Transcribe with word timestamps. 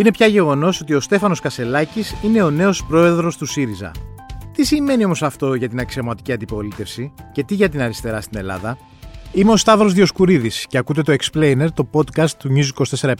Είναι 0.00 0.10
πια 0.10 0.26
γεγονός 0.26 0.80
ότι 0.80 0.94
ο 0.94 1.00
Στέφανος 1.00 1.40
Κασελάκης 1.40 2.14
είναι 2.22 2.42
ο 2.42 2.50
νέος 2.50 2.84
πρόεδρος 2.84 3.36
του 3.36 3.46
ΣΥΡΙΖΑ. 3.46 3.90
Τι 4.52 4.64
σημαίνει 4.64 5.04
όμως 5.04 5.22
αυτό 5.22 5.54
για 5.54 5.68
την 5.68 5.80
αξιωματική 5.80 6.32
αντιπολίτευση 6.32 7.12
και 7.32 7.44
τι 7.44 7.54
για 7.54 7.68
την 7.68 7.80
αριστερά 7.80 8.20
στην 8.20 8.38
Ελλάδα; 8.38 8.78
Είμαι 9.32 9.52
ο 9.52 9.56
Σταύρος 9.56 9.92
Διοσκουρίδης 9.92 10.66
και 10.68 10.78
ακούτε 10.78 11.02
το 11.02 11.16
Explainer, 11.18 11.66
το 11.74 11.88
podcast 11.92 12.30
του 12.30 12.48
News 12.54 12.84
24 13.00 13.14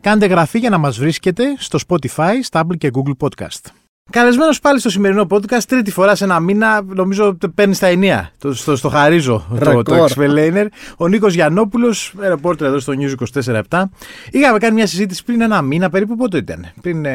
Κάντε 0.00 0.26
γραφή 0.26 0.58
για 0.58 0.70
να 0.70 0.78
μας 0.78 0.98
βρίσκετε 0.98 1.44
στο 1.58 1.78
Spotify, 1.88 2.32
Stable 2.50 2.76
και 2.78 2.90
Google 2.92 3.28
Podcast. 3.28 3.79
Καλεσμένος 4.10 4.60
πάλι 4.60 4.80
στο 4.80 4.90
σημερινό 4.90 5.26
podcast, 5.30 5.62
τρίτη 5.66 5.90
φορά 5.90 6.14
σε 6.14 6.24
ένα 6.24 6.40
μήνα, 6.40 6.82
νομίζω 6.86 7.36
παίρνεις 7.54 7.76
στα 7.76 7.86
ενία. 7.86 8.32
Το, 8.38 8.54
στο, 8.54 8.76
στο 8.76 8.88
χαρίζω 8.88 9.46
το, 9.64 9.82
το 9.82 10.04
Explainer. 10.04 10.66
Ο 10.96 11.08
Νίκος 11.08 11.34
Γιαννόπουλος, 11.34 12.14
ρεπόρτερ 12.18 12.66
εδώ 12.66 12.78
στο 12.78 12.92
News 12.96 13.40
24-7. 13.68 13.82
Είχαμε 14.30 14.58
κάνει 14.58 14.74
μια 14.74 14.86
συζήτηση 14.86 15.24
πριν 15.24 15.40
ένα 15.40 15.62
μήνα 15.62 15.90
περίπου. 15.90 16.16
Πότε 16.16 16.36
ήταν, 16.36 16.66
πριν. 16.80 17.06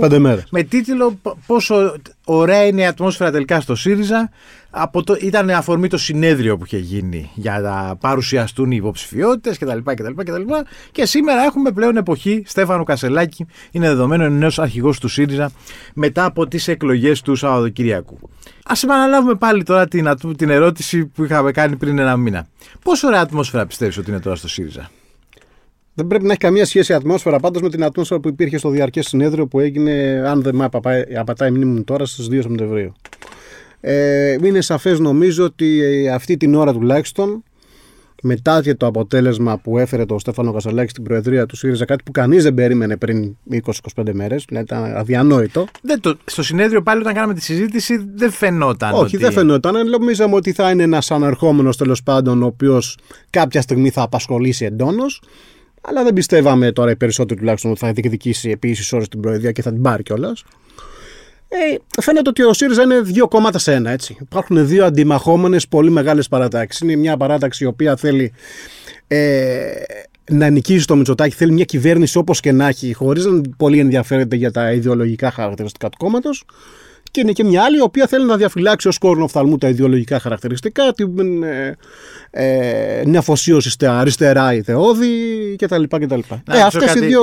25 0.00 0.18
μέρες. 0.18 0.44
Με 0.50 0.62
τίτλο 0.62 1.18
Πόσο 1.46 1.94
ωραία 2.36 2.66
είναι 2.66 2.80
η 2.80 2.86
ατμόσφαιρα 2.86 3.30
τελικά 3.30 3.60
στο 3.60 3.74
ΣΥΡΙΖΑ. 3.74 4.30
Από 4.70 5.02
το, 5.02 5.16
ήταν 5.20 5.50
αφορμή 5.50 5.88
το 5.88 5.98
συνέδριο 5.98 6.56
που 6.56 6.64
είχε 6.64 6.78
γίνει 6.78 7.30
για 7.34 7.60
να 7.60 7.96
παρουσιαστούν 7.96 8.70
οι 8.70 8.76
υποψηφιότητες 8.76 9.58
κτλ, 9.58 9.78
κτλ, 9.84 10.12
κτλ. 10.16 10.42
Και 10.92 11.06
σήμερα 11.06 11.42
έχουμε 11.42 11.70
πλέον 11.70 11.96
εποχή. 11.96 12.42
Στέφανο 12.46 12.84
Κασελάκη 12.84 13.46
είναι 13.70 13.88
δεδομένο, 13.88 14.24
είναι 14.24 14.36
νέος 14.36 14.58
αρχηγός 14.58 14.98
του 14.98 15.08
ΣΥΡΙΖΑ 15.08 15.50
μετά 15.94 16.24
από 16.24 16.46
τις 16.46 16.68
εκλογές 16.68 17.20
του 17.20 17.36
Σαββατοκυριακού. 17.36 18.18
Α 18.64 18.72
επαναλάβουμε 18.84 19.34
πάλι 19.34 19.62
τώρα 19.62 19.88
την, 19.88 20.08
την 20.36 20.50
ερώτηση 20.50 21.06
που 21.06 21.24
είχαμε 21.24 21.52
κάνει 21.52 21.76
πριν 21.76 21.98
ένα 21.98 22.16
μήνα. 22.16 22.46
Πόσο 22.84 23.06
ωραία 23.06 23.20
ατμόσφαιρα 23.20 23.66
πιστεύεις 23.66 23.98
ότι 23.98 24.10
είναι 24.10 24.20
τώρα 24.20 24.36
στο 24.36 24.48
ΣΥΡΙΖΑ; 24.48 24.90
Δεν 25.94 26.06
πρέπει 26.06 26.24
να 26.24 26.30
έχει 26.30 26.38
καμία 26.38 26.64
σχέση 26.64 26.92
η 26.92 26.94
ατμόσφαιρα 26.94 27.38
πάντως 27.38 27.62
με 27.62 27.70
την 27.70 27.84
ατμόσφαιρα 27.84 28.20
που 28.20 28.28
υπήρχε 28.28 28.58
στο 28.58 28.68
διαρκές 28.68 29.06
συνέδριο 29.06 29.46
που 29.46 29.60
έγινε, 29.60 30.22
αν 30.26 30.42
δεν 30.42 30.54
με 30.54 30.64
απατάει 31.16 31.48
η 31.48 31.50
μνήμη 31.50 31.72
μου 31.72 31.84
τώρα, 31.84 32.06
στις 32.06 32.28
2 32.30 32.38
Σεπτεμβρίου. 32.42 32.92
Ε, 33.80 34.36
είναι 34.42 34.60
σαφές 34.60 34.98
νομίζω 34.98 35.44
ότι 35.44 36.08
αυτή 36.08 36.36
την 36.36 36.54
ώρα 36.54 36.72
τουλάχιστον 36.72 37.44
μετά 38.22 38.62
και 38.62 38.74
το 38.74 38.86
αποτέλεσμα 38.86 39.58
που 39.58 39.78
έφερε 39.78 40.04
το 40.04 40.18
Στέφανο 40.18 40.52
Κασαλάκη 40.52 40.90
στην 40.90 41.02
Προεδρία 41.02 41.46
του 41.46 41.56
ΣΥΡΙΖΑ, 41.56 41.84
κάτι 41.84 42.02
που 42.02 42.10
κανείς 42.10 42.42
δεν 42.42 42.54
περίμενε 42.54 42.96
πριν 42.96 43.36
20-25 43.52 44.12
μέρες, 44.12 44.44
δηλαδή 44.48 44.66
ήταν 44.66 44.96
αδιανόητο. 44.96 45.66
Δεν 45.82 46.00
το, 46.00 46.16
στο 46.24 46.42
συνέδριο 46.42 46.82
πάλι, 46.82 47.00
όταν 47.00 47.14
κάναμε 47.14 47.34
τη 47.34 47.42
συζήτηση, 47.42 48.10
δεν 48.14 48.30
φαινόταν. 48.30 48.92
Όχι, 48.92 49.02
ότι... 49.04 49.16
δεν 49.16 49.32
φαινόταν. 49.32 49.88
Νομίζαμε 49.88 50.34
ότι 50.34 50.52
θα 50.52 50.70
είναι 50.70 50.82
ένας 50.82 51.10
αναρχόμενο 51.10 51.70
τέλος 51.70 52.02
πάντων, 52.02 52.42
ο 52.42 52.46
οποίος 52.46 52.98
κάποια 53.30 53.60
στιγμή 53.60 53.90
θα 53.90 54.02
απασχολήσει 54.02 54.64
εντόνως. 54.64 55.22
Αλλά 55.80 56.02
δεν 56.04 56.12
πιστεύαμε 56.12 56.72
τώρα 56.72 56.90
οι 56.90 56.96
περισσότεροι 56.96 57.38
τουλάχιστον 57.38 57.70
ότι 57.70 57.80
θα 57.80 57.92
διεκδικήσει 57.92 58.50
επίσης 58.50 58.92
ώρε 58.92 59.04
την 59.04 59.20
Προεδρία 59.20 59.52
και 59.52 59.62
θα 59.62 59.72
την 59.72 59.82
πάρει 59.82 60.02
κιόλας. 60.02 60.44
Ε, 61.52 62.00
φαίνεται 62.00 62.28
ότι 62.28 62.42
ο 62.42 62.52
ΣΥΡΙΖΑ 62.52 62.82
είναι 62.82 63.00
δύο 63.00 63.28
κόμματα 63.28 63.58
σε 63.58 63.72
ένα. 63.74 63.90
Έτσι. 63.90 64.16
Υπάρχουν 64.20 64.66
δύο 64.66 64.84
αντιμαχόμενες 64.84 65.68
πολύ 65.68 65.90
μεγάλες 65.90 66.28
παρατάξεις. 66.28 66.80
Είναι 66.80 66.96
μια 66.96 67.16
παράταξη 67.16 67.64
η 67.64 67.66
οποία 67.66 67.96
θέλει 67.96 68.32
ε, 69.06 69.70
να 70.30 70.48
νικήσει 70.48 70.86
το 70.86 70.96
Μητσοτάκι, 70.96 71.34
θέλει 71.34 71.52
μια 71.52 71.64
κυβέρνηση 71.64 72.18
όπως 72.18 72.40
και 72.40 72.52
να 72.52 72.68
έχει, 72.68 72.92
χωρίς 72.92 73.24
να 73.24 73.40
πολύ 73.56 73.78
ενδιαφέρεται 73.78 74.36
για 74.36 74.50
τα 74.50 74.72
ιδεολογικά 74.72 75.30
χαρακτηριστικά 75.30 75.88
του 75.88 75.96
κόμματος. 75.98 76.44
Και 77.10 77.20
είναι 77.20 77.32
και 77.32 77.44
μια 77.44 77.62
άλλη 77.62 77.76
η 77.76 77.80
οποία 77.80 78.06
θέλει 78.06 78.26
να 78.26 78.36
διαφυλάξει 78.36 78.88
ως 78.88 78.98
κόρνο 78.98 79.24
οφθαλμού 79.24 79.58
τα 79.58 79.68
ιδεολογικά 79.68 80.20
χαρακτηριστικά, 80.20 80.92
την 80.92 81.42
ε, 81.42 81.76
ε, 82.30 83.02
μια 83.06 83.18
αφοσίωση 83.18 83.70
στα 83.70 83.98
αριστερά 83.98 84.54
ιδεώδη 84.54 85.08
κτλ. 85.58 85.82
κτλ. 85.82 86.18
Ε, 86.50 86.60
Αυτές 86.62 86.94
οι 86.94 86.98
δύο 87.00 87.22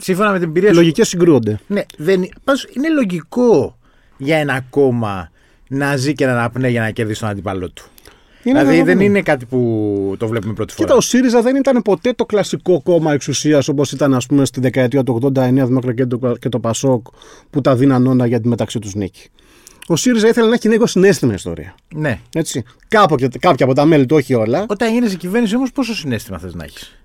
Σύμφωνα 0.00 0.30
με 0.30 0.38
την 0.38 0.48
εμπειρία 0.48 0.72
λογικές 0.72 1.08
συγκρούονται. 1.08 1.58
Ναι, 1.66 1.82
δεν, 1.96 2.28
πάντως 2.44 2.66
είναι 2.76 2.88
λογικό 2.88 3.78
για 4.16 4.36
ένα 4.36 4.60
κόμμα 4.70 5.30
να 5.68 5.96
ζει 5.96 6.12
και 6.12 6.26
να 6.26 6.32
αναπνέει 6.32 6.70
για 6.70 6.80
να 6.80 6.90
κερδίσει 6.90 7.20
τον 7.20 7.28
αντίπαλό 7.28 7.70
του. 7.70 7.84
Είναι 8.46 8.60
δηλαδή 8.60 8.82
δεν 8.82 9.00
είναι 9.00 9.22
κάτι 9.22 9.44
που 9.44 10.14
το 10.18 10.28
βλέπουμε 10.28 10.52
πρώτη 10.52 10.72
φορά. 10.72 10.86
Κοίτα, 10.86 10.98
ο 10.98 11.00
ΣΥΡΙΖΑ 11.00 11.42
δεν 11.42 11.56
ήταν 11.56 11.82
ποτέ 11.82 12.12
το 12.12 12.24
κλασικό 12.24 12.82
κόμμα 12.82 13.12
εξουσίας 13.12 13.68
όπως 13.68 13.92
ήταν 13.92 14.14
ας 14.14 14.26
πούμε, 14.26 14.44
στη 14.44 14.60
δεκαετία 14.60 15.02
του 15.02 15.32
89 15.34 15.66
Δημοκρατία 15.66 16.06
και 16.38 16.48
το 16.48 16.60
Πασόκ 16.60 17.06
που 17.50 17.60
τα 17.60 17.76
δίναν 17.76 18.06
όλα 18.06 18.26
για 18.26 18.40
τη 18.40 18.48
μεταξύ 18.48 18.78
τους 18.78 18.94
νίκη. 18.94 19.28
Ο 19.86 19.96
ΣΥΡΙΖΑ 19.96 20.28
ήθελε 20.28 20.48
να 20.48 20.54
έχει 20.54 20.68
λίγο 20.68 20.86
συνέστημα 20.86 21.34
ιστορία. 21.34 21.74
Ναι. 21.94 22.20
Έτσι. 22.34 22.64
Κάποιο, 22.88 23.28
κάποια 23.38 23.64
από 23.64 23.74
τα 23.74 23.84
μέλη 23.84 24.06
του, 24.06 24.16
όχι 24.16 24.34
όλα. 24.34 24.64
Όταν 24.68 24.92
γίνει 24.92 25.08
κυβέρνηση 25.08 25.56
όμως, 25.56 25.72
πόσο 25.72 25.94
συνέστημα 25.94 26.38
θες 26.38 26.54
να 26.54 26.64
έχεις; 26.64 27.00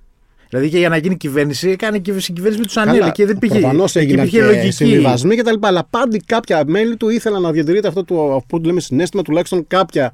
Δηλαδή 0.49 0.69
και 0.69 0.77
για 0.77 0.89
να 0.89 0.97
γίνει 0.97 1.17
κυβέρνηση, 1.17 1.69
έκανε 1.69 1.99
κυβέρνηση 1.99 2.33
με 2.57 2.65
τους 2.65 2.77
Ανέλη 2.77 3.11
και 3.11 3.25
δεν 3.25 3.39
πήγε. 3.39 3.59
Προφανώς 3.59 3.95
έγιναν 3.95 4.27
και 4.27 4.43
λογική. 4.43 4.71
συμβιβασμοί 4.71 5.35
κτλ. 5.35 5.55
Αλλά 5.59 5.87
πάντα 5.89 6.17
κάποια 6.25 6.63
μέλη 6.65 6.97
του 6.97 7.09
ήθελαν 7.09 7.41
να 7.41 7.51
διατηρείται 7.51 7.87
αυτό 7.87 8.03
το, 8.03 8.43
που 8.47 8.57
λέμε 8.57 8.81
συνέστημα, 8.81 9.23
τουλάχιστον 9.23 9.67
κάποια 9.67 10.13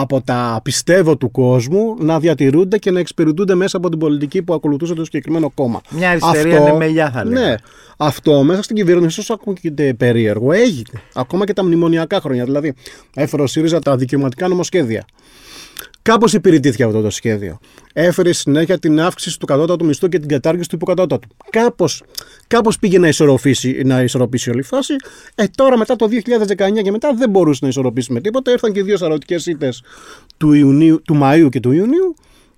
από 0.00 0.20
τα 0.20 0.60
πιστεύω 0.62 1.16
του 1.16 1.30
κόσμου 1.30 1.96
να 1.98 2.18
διατηρούνται 2.20 2.78
και 2.78 2.90
να 2.90 2.98
εξυπηρετούνται 2.98 3.54
μέσα 3.54 3.76
από 3.76 3.88
την 3.88 3.98
πολιτική 3.98 4.42
που 4.42 4.54
ακολουθούσε 4.54 4.94
το 4.94 5.04
συγκεκριμένο 5.04 5.50
κόμμα. 5.50 5.80
Μια 5.90 6.10
αριστερή 6.10 6.56
ανεμελιά 6.56 7.10
θα 7.10 7.24
λέγαμε. 7.24 7.46
Ναι. 7.46 7.54
Αυτό 7.96 8.42
μέσα 8.42 8.62
στην 8.62 8.76
κυβέρνηση, 8.76 9.20
όσο 9.20 9.32
ακούγεται 9.34 9.94
περίεργο, 9.94 10.52
έγινε. 10.52 11.02
Ακόμα 11.14 11.46
και 11.46 11.52
τα 11.52 11.64
μνημονιακά 11.64 12.20
χρόνια. 12.20 12.44
Δηλαδή, 12.44 12.74
έφερε 13.14 13.42
ο 13.42 13.46
ΣΥΡΙΖΑ 13.46 13.78
τα 13.78 13.96
δικαιωματικά 13.96 14.48
νομοσχέδια. 14.48 15.04
Κάπως 16.04 16.32
υπηρετήθηκε 16.32 16.84
αυτό 16.84 17.00
το 17.00 17.10
σχέδιο. 17.10 17.58
Έφερε 17.92 18.32
συνέχεια 18.32 18.78
την 18.78 19.00
αύξηση 19.00 19.38
του 19.38 19.46
κατώτατου 19.46 19.84
μισθού 19.84 20.08
και 20.08 20.18
την 20.18 20.28
κατάργηση 20.28 20.68
του 20.68 20.74
υποκατώτατου. 20.76 21.28
Κάπως 21.50 22.02
κάπως 22.46 22.78
πήγε 22.78 22.98
να 22.98 23.08
ισορροπήσει, 23.08 23.82
να 23.84 24.02
ισορροπήσει 24.02 24.50
όλη 24.50 24.58
η 24.58 24.62
φάση. 24.62 24.94
Ε, 25.34 25.44
τώρα 25.54 25.78
μετά 25.78 25.96
το 25.96 26.08
2019 26.08 26.82
και 26.82 26.90
μετά 26.90 27.14
δεν 27.14 27.30
μπορούσε 27.30 27.58
να 27.62 27.68
ισορροπήσει 27.68 28.12
με 28.12 28.20
τίποτα. 28.20 28.50
Ήρθαν 28.50 28.72
και 28.72 28.82
δύο 28.82 28.96
σαρωτικές 28.96 29.46
ήττες 29.46 29.82
του, 30.36 30.50
του 31.04 31.18
Μαΐου 31.22 31.48
και 31.50 31.60
του 31.60 31.72
Ιουνίου 31.72 32.14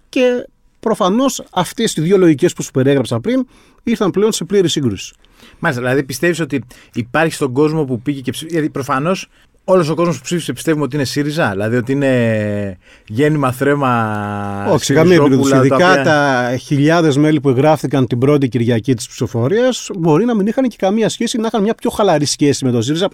και 0.08 0.46
προφανώς 0.80 1.44
αυτές 1.50 1.96
οι 1.96 2.00
δύο 2.00 2.16
λογικές 2.16 2.52
που 2.52 2.62
σου 2.62 2.70
περιέγραψα 2.70 3.20
πριν 3.20 3.46
ήρθαν 3.82 4.10
πλέον 4.10 4.32
σε 4.32 4.44
πλήρη 4.44 4.68
σύγκρουση. 4.68 5.14
Μάλιστα, 5.58 5.82
δηλαδή 5.84 6.02
πιστεύεις 6.04 6.40
ότι 6.40 6.64
υπάρχει 6.94 7.34
στον 7.34 7.52
κόσμο 7.52 7.84
που 7.84 8.00
πήγε 8.00 8.20
και 8.20 8.30
ψήφισε. 8.30 8.54
Γιατί 8.54 8.70
προφανώς 8.72 9.28
Όλος 9.68 9.88
ο 9.88 9.94
κόσμος 9.94 10.16
που 10.16 10.22
ψήφισε 10.22 10.52
πιστεύουμε 10.52 10.84
ότι 10.84 10.96
είναι 10.96 11.04
ΣΥΡΙΖΑ, 11.04 11.50
δηλαδή 11.50 11.76
ότι 11.76 11.92
είναι 11.92 12.78
γέννημα 13.06 13.52
θρέμα. 13.52 14.66
Όχι, 14.70 14.94
καμία 14.94 15.22
περίπτωση. 15.22 15.56
Ειδικά 15.56 15.76
τα, 15.76 15.90
οποία... 15.90 16.04
τα 16.04 16.56
χιλιάδες 16.56 17.16
μέλη 17.16 17.40
που 17.40 17.48
εγγράφτηκαν 17.48 18.06
την 18.06 18.18
πρώτη 18.18 18.48
Κυριακή 18.48 18.94
της 18.94 19.08
ψηφοφορίας 19.08 19.90
μπορεί 19.98 20.24
να 20.24 20.34
μην 20.34 20.46
είχαν 20.46 20.68
και 20.68 20.76
καμία 20.78 21.08
σχέση, 21.08 21.38
να 21.38 21.46
είχαν 21.46 21.62
μια 21.62 21.74
πιο 21.74 21.90
χαλαρή 21.90 22.24
σχέση 22.24 22.64
με 22.64 22.70
τον 22.70 22.82
ΣΥΡΙΖΑ. 22.82 23.08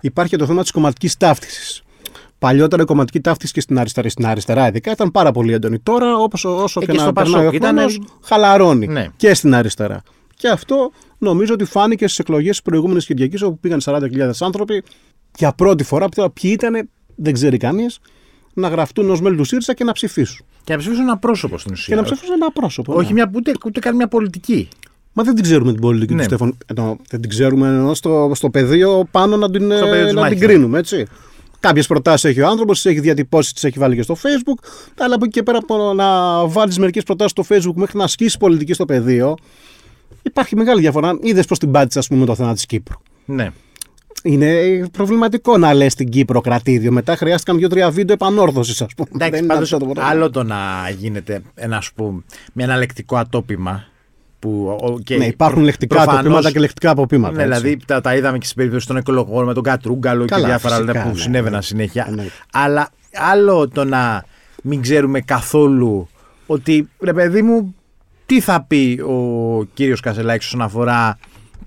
Υπάρχει 0.00 0.36
το 0.36 0.46
θέμα 0.46 0.62
της 0.62 0.70
κομματικής 0.70 1.16
ταύτισης. 1.16 1.82
Παλιότερα 2.38 2.82
η 2.82 2.84
κομματική 2.84 3.20
ταύτιση 3.20 3.52
και 3.52 3.60
στην 3.60 3.78
αριστερά, 3.78 4.08
στην 4.08 4.26
αριστερά 4.26 4.68
ειδικά 4.68 4.90
ήταν 4.90 5.10
πάρα 5.10 5.30
πολύ 5.30 5.52
έντονη. 5.52 5.78
Τώρα, 5.78 6.16
όπως, 6.16 6.44
όσο 6.44 6.80
ε, 6.82 6.86
και, 6.86 6.92
και 6.92 6.98
να 6.98 7.12
περνάει 7.12 7.46
ο 7.46 7.50
χρόνος, 7.50 8.00
χαλαρώνει 8.22 8.86
ναι. 8.86 9.06
και 9.16 9.34
στην 9.34 9.54
αριστερά. 9.54 10.02
Και 10.36 10.48
αυτό 10.48 10.90
νομίζω 11.18 11.52
ότι 11.54 11.64
φάνηκε 11.64 12.06
στις 12.06 12.18
εκλογές 12.18 12.50
της 12.50 12.62
προηγούμενης 12.62 13.06
Κυριακής, 13.06 13.42
όπου 13.42 13.58
πήγαν 13.58 13.80
40.000 13.84 14.00
άνθρωποι 14.40 14.82
για 15.36 15.52
πρώτη 15.52 15.84
φορά, 15.84 16.08
τώρα 16.08 16.30
ποιοι 16.30 16.50
ήταν, 16.54 16.88
δεν 17.14 17.32
ξέρει 17.32 17.56
κανείς, 17.56 17.98
να 18.54 18.68
γραφτούν 18.68 19.10
ως 19.10 19.20
μέλη 19.20 19.36
του 19.36 19.44
ΣΥΡΙΖΑ 19.44 19.74
και 19.74 19.84
να 19.84 19.92
ψηφίσουν. 19.92 20.46
Και 20.64 20.72
να 20.72 20.78
ψηφίσουν 20.78 21.02
ένα 21.02 21.18
πρόσωπο 21.18 21.58
στην 21.58 21.72
ουσία. 21.72 21.94
Και 21.94 22.00
να 22.00 22.06
ψηφίσουν 22.06 22.34
ένα 22.34 22.52
πρόσωπο. 22.52 22.94
Όχι 22.94 23.06
ναι. 23.06 23.12
μια, 23.12 23.30
ούτε, 23.34 23.52
ούτε 23.66 23.80
καν 23.80 23.96
μια 23.96 24.08
πολιτική. 24.08 24.68
Μα 25.12 25.22
δεν 25.22 25.34
την 25.34 25.42
ξέρουμε 25.42 25.72
την 25.72 25.80
πολιτική 25.80 26.14
ναι. 26.14 26.26
του 26.26 26.26
Στέφαν. 26.26 26.56
δεν 27.08 27.20
την 27.20 27.28
ξέρουμε 27.28 27.68
ενώ 27.68 27.94
στο, 27.94 28.30
στο 28.34 28.50
πεδίο 28.50 29.08
πάνω 29.10 29.36
να 29.36 29.50
την, 29.50 29.70
ε, 29.70 30.12
να 30.12 30.28
την 30.28 30.38
κρίνουμε, 30.38 30.78
έτσι. 30.78 31.06
Κάποιες 31.60 31.86
προτάσεις 31.86 32.30
έχει 32.30 32.40
ο 32.40 32.48
άνθρωπος, 32.48 32.82
τις 32.82 32.90
έχει 32.92 33.00
διατυπώσει, 33.00 33.54
τις 33.54 33.64
έχει 33.64 33.78
βάλει 33.78 33.94
και 33.94 34.02
στο 34.02 34.16
Facebook. 34.22 34.64
Αλλά 34.98 35.14
από 35.14 35.24
εκεί 35.24 35.32
και 35.32 35.42
πέρα 35.42 35.58
από 35.58 35.92
να 35.92 36.46
βάλεις 36.46 36.78
μερικές 36.78 37.02
προτάσεις 37.02 37.30
στο 37.30 37.44
Facebook 37.48 37.74
μέχρι 37.74 37.98
να 37.98 38.04
ασκήσεις 38.04 38.36
πολιτική 38.36 38.72
στο 38.72 38.84
πεδίο, 38.84 39.34
υπάρχει 40.22 40.56
μεγάλη 40.56 40.80
διαφορά. 40.80 41.18
Είδες 41.22 41.46
πώς 41.46 41.58
την 41.58 41.70
πάτησες, 41.70 41.96
ας 41.96 42.08
πούμε, 42.08 42.26
το 42.26 42.34
θέμα 42.34 42.52
της 42.52 42.66
Κύπρου. 42.66 42.96
Ναι. 43.24 43.52
Είναι 44.26 44.82
προβληματικό 44.92 45.58
να 45.58 45.74
λες 45.74 45.92
στην 45.92 46.08
Κύπρο 46.08 46.40
κρατήδιο. 46.40 46.92
Μετά 46.92 47.16
χρειάστηκαν 47.16 47.58
δύο-τρία 47.58 47.90
βίντεο 47.90 48.14
επανόρθωσης, 48.14 48.82
ας 48.82 48.94
πούμε. 48.96 49.08
Εντάξει, 49.14 49.46
πάντως, 49.46 49.68
το 49.68 49.92
άλλο 49.96 50.30
το 50.30 50.42
να 50.42 50.90
γίνεται 50.98 51.42
ένα, 51.54 51.82
πούμε, 51.94 52.22
με 52.52 52.62
ένα 52.62 52.76
λεκτικό 52.76 53.16
ατόπιμα. 53.16 53.84
Που, 54.38 54.78
και 55.04 55.16
ναι, 55.16 55.26
υπάρχουν 55.26 55.56
προ, 55.56 55.66
λεκτικά 55.66 55.94
προφανώς, 55.94 56.20
ατοπήματα 56.20 56.50
και 56.50 56.58
λεκτικά 56.58 56.90
αποπήματα. 56.90 57.36
Ναι, 57.36 57.42
δηλαδή 57.42 57.78
τα, 57.86 58.00
τα 58.00 58.16
είδαμε 58.16 58.38
και 58.38 58.44
στην 58.44 58.56
περίπτωση 58.56 58.86
των 58.86 58.96
εκλογών 58.96 59.44
με 59.44 59.54
τον 59.54 59.62
Κατρούγκαλο 59.62 60.24
και 60.24 60.34
διάφορα 60.44 60.74
άλλα 60.74 61.02
που 61.02 61.08
ναι, 61.08 61.14
συνέβαιναν 61.14 61.58
ναι, 61.58 61.62
συνέχεια. 61.62 62.08
Ναι. 62.14 62.24
Αλλά 62.52 62.88
άλλο 63.14 63.68
το 63.68 63.84
να 63.84 64.24
μην 64.62 64.82
ξέρουμε 64.82 65.20
καθόλου 65.20 66.08
ότι 66.46 66.88
ρε 67.00 67.12
παιδί 67.12 67.42
μου, 67.42 67.74
τι 68.26 68.40
θα 68.40 68.64
πει 68.68 69.00
ο 69.06 69.64
κύριος 69.74 70.00
Κασελάκης 70.00 70.46
όσον 70.46 70.62
αφορά 70.62 71.18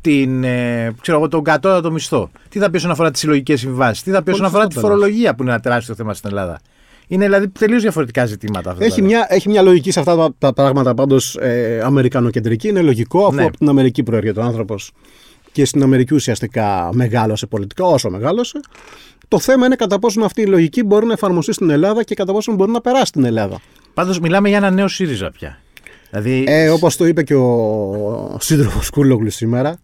την, 0.07 0.43
ε, 0.43 0.93
ξέρω 1.01 1.17
εγώ, 1.17 1.27
τον 1.27 1.43
κατώτατο 1.43 1.91
μισθό. 1.91 2.29
Τι 2.49 2.59
θα 2.59 2.69
πει 2.69 2.75
όσον 2.77 2.91
αφορά 2.91 3.11
τις 3.11 3.19
συλλογικές 3.19 3.59
συμβάσεις; 3.59 4.03
Τι 4.03 4.11
θα 4.11 4.23
πει 4.23 4.31
όσον 4.31 4.45
αφορά 4.45 4.67
τη 4.67 4.79
φορολογία 4.79 5.35
που 5.35 5.41
είναι 5.43 5.51
ένα 5.51 5.59
τεράστιο 5.61 5.95
θέμα 5.95 6.13
στην 6.13 6.29
Ελλάδα; 6.29 6.59
Είναι 7.07 7.25
δηλαδή 7.25 7.47
τελείως 7.49 7.81
διαφορετικά 7.81 8.25
ζητήματα 8.25 8.71
αυτά. 8.71 8.83
Έχει, 8.83 8.93
δηλαδή. 8.93 9.13
μια, 9.13 9.25
έχει 9.29 9.49
μια 9.49 9.61
λογική 9.61 9.91
σε 9.91 9.99
αυτά 9.99 10.15
τα, 10.15 10.33
τα 10.37 10.53
πράγματα 10.53 10.93
πάντως 10.93 11.35
ε, 11.35 11.81
αμερικανοκεντρική. 11.83 12.67
Είναι 12.67 12.81
λογικό 12.81 13.25
αφού 13.25 13.35
Ναι. 13.35 13.43
από 13.43 13.57
την 13.57 13.69
Αμερική 13.69 14.03
προέρχεται 14.03 14.39
ο 14.39 14.43
άνθρωπος 14.43 14.91
και 15.51 15.65
στην 15.65 15.83
Αμερική 15.83 16.13
ουσιαστικά 16.13 16.89
μεγάλωσε 16.93 17.45
πολιτικά, 17.45 17.85
όσο 17.85 18.09
μεγάλωσε. 18.09 18.59
Το 19.27 19.39
θέμα 19.39 19.65
είναι 19.65 19.75
κατά 19.75 19.99
πόσο 19.99 20.21
αυτή 20.21 20.41
η 20.41 20.45
λογική 20.45 20.83
μπορεί 20.83 21.05
να 21.05 21.13
εφαρμοστεί 21.13 21.53
στην 21.53 21.69
Ελλάδα 21.69 22.03
και 22.03 22.15
κατά 22.15 22.33
πόσο 22.33 22.53
μπορεί 22.53 22.71
να 22.71 22.81
περάσει 22.81 23.05
στην 23.05 23.23
Ελλάδα. 23.25 23.59
Πάντως 23.93 24.19
μιλάμε 24.19 24.47
για 24.47 24.57
ένα 24.57 24.69
νέο 24.69 24.87
ΣΥΡΙΖΑ 24.87 25.31
πια. 25.31 25.59
Δηλαδή, 26.09 26.43
Ε, 26.47 26.69
Όπως 26.69 26.95
το 26.97 27.05
είπε 27.05 27.23
και 27.23 27.35
ο 27.35 28.37
σύντροφος 28.39 28.89
Κούλογλου 28.89 29.29
σήμερα, 29.29 29.79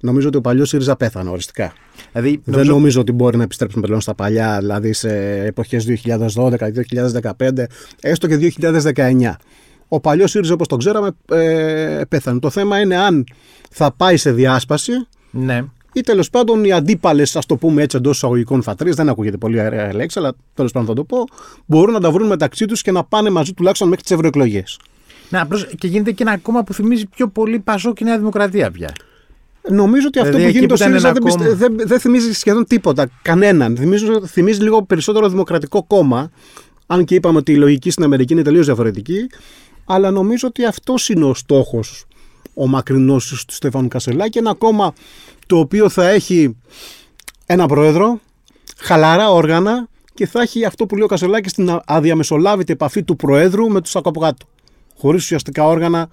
νομίζω 0.00 0.28
ότι 0.28 0.36
ο 0.36 0.40
παλιός 0.40 0.68
ΣΥΡΙΖΑ 0.68 0.96
πέθανε 0.96 1.30
οριστικά. 1.30 1.72
δηλαδή 2.12 2.40
Δεν 2.44 2.66
νομίζω 2.66 3.00
ότι 3.00 3.12
μπορεί 3.12 3.36
να 3.36 3.42
επιστρέψουμε 3.42 3.86
πλέον 3.86 4.00
στα 4.00 4.14
παλιά, 4.14 4.58
δηλαδή 4.58 4.92
σε 4.92 5.40
εποχές 5.44 5.86
2012-2015, 5.86 7.66
έστω 8.00 8.26
και 8.26 8.52
2019. 8.94 9.36
Ο 9.88 10.00
παλιός 10.00 10.30
ΣΥΡΙΖΑ, 10.30 10.52
όπως 10.54 10.66
τον 10.68 10.78
ξέραμε, 10.78 11.10
ε, 11.30 12.02
πέθανε. 12.08 12.38
Το 12.38 12.50
θέμα 12.50 12.80
είναι 12.80 12.96
αν 12.96 13.24
θα 13.70 13.92
πάει 13.96 14.16
σε 14.16 14.32
διάσπαση 14.32 14.92
Ναι. 15.30 15.62
ή 15.92 16.00
τέλος 16.00 16.30
πάντων 16.30 16.64
οι 16.64 16.72
αντίπαλες, 16.72 17.36
ας 17.36 17.46
το 17.46 17.56
πούμε 17.56 17.82
έτσι 17.82 17.96
εντός 17.96 18.16
εισαγωγικών 18.16 18.62
φατρίε, 18.62 18.92
δεν 18.92 19.08
ακούγεται 19.08 19.36
πολύ 19.36 19.60
αεραία 19.60 19.94
λέξη, 19.94 20.18
αλλά 20.18 20.32
τέλος 20.54 20.72
πάντων 20.72 20.88
θα 20.88 20.94
το 20.94 21.04
πω, 21.04 21.16
μπορούν 21.66 21.92
να 21.92 22.00
τα 22.00 22.10
βρουν 22.10 22.26
μεταξύ 22.28 22.66
τους 22.66 22.82
και 22.82 22.92
να 22.92 23.04
πάνε 23.04 23.30
μαζί 23.30 23.52
τουλάχιστον 23.52 23.88
μέχρι 23.88 24.02
τις 24.02 24.12
ευρωεκλογές. 24.12 24.78
Να, 25.28 25.40
απλώς 25.40 25.66
και 25.78 25.86
γίνεται 25.86 26.12
και 26.12 26.22
ένα 26.22 26.36
κόμμα 26.36 26.64
που 26.64 26.74
θυμίζει 26.74 27.06
πιο 27.06 27.28
πολύ 27.28 27.58
Πασό 27.58 27.92
και 27.92 28.04
Νέα 28.04 28.18
Δημοκρατία 28.18 28.70
πια. 28.70 28.92
Νομίζω 29.68 30.06
ότι 30.06 30.18
αυτό 30.18 30.30
Δηλαδή, 30.36 30.52
που 30.52 30.58
εκεί 30.58 30.66
γίνεται 30.66 30.72
που 30.74 30.76
στο 30.80 30.88
ήταν 30.88 31.00
ΣΥΡΙΖΑ 31.00 31.08
ένα 31.08 31.12
δεν, 31.12 31.22
πιστε- 31.22 31.68
κόμμα. 31.68 31.76
δεν, 31.78 31.88
δεν 31.88 32.00
θυμίζει 32.00 32.32
σχεδόν 32.34 32.64
τίποτα, 32.64 33.06
κανέναν. 33.22 33.76
Θυμίζει, 33.76 34.06
θυμίζει 34.26 34.62
λίγο 34.62 34.82
περισσότερο 34.82 35.28
δημοκρατικό 35.28 35.82
κόμμα, 35.84 36.30
αν 36.86 37.04
και 37.04 37.14
είπαμε 37.14 37.38
ότι 37.38 37.52
η 37.52 37.56
λογική 37.56 37.90
στην 37.90 38.04
Αμερική 38.04 38.32
είναι 38.32 38.42
τελείως 38.42 38.66
διαφορετική. 38.66 39.26
Αλλά 39.84 40.10
νομίζω 40.10 40.48
ότι 40.48 40.64
αυτός 40.64 41.08
είναι 41.08 41.24
ο 41.24 41.34
στόχος 41.34 42.04
ο 42.54 42.66
μακρινός 42.66 43.44
του 43.46 43.54
Στέφανου 43.54 43.88
Κασελάκη. 43.88 44.38
Ένα 44.38 44.54
κόμμα 44.54 44.92
το 45.46 45.58
οποίο 45.58 45.88
θα 45.88 46.08
έχει 46.08 46.56
ένα 47.46 47.66
πρόεδρο, 47.66 48.20
χαλαρά 48.78 49.30
όργανα 49.30 49.88
και 50.14 50.26
θα 50.26 50.40
έχει 50.42 50.64
αυτό 50.64 50.86
που 50.86 50.94
λέει 50.94 51.04
ο 51.04 51.08
Κασελάκης 51.08 51.52
την 51.52 51.80
αδιαμεσολάβητη 51.86 52.72
επαφή 52.72 53.02
του 53.02 53.16
προέδρου 53.16 53.70
με 53.70 53.80
τους 53.80 53.96
από 53.96 54.20
κάτω. 54.20 54.46
Χωρίς 54.98 55.22
ουσιαστικά 55.22 55.64
όργανα 55.66 56.10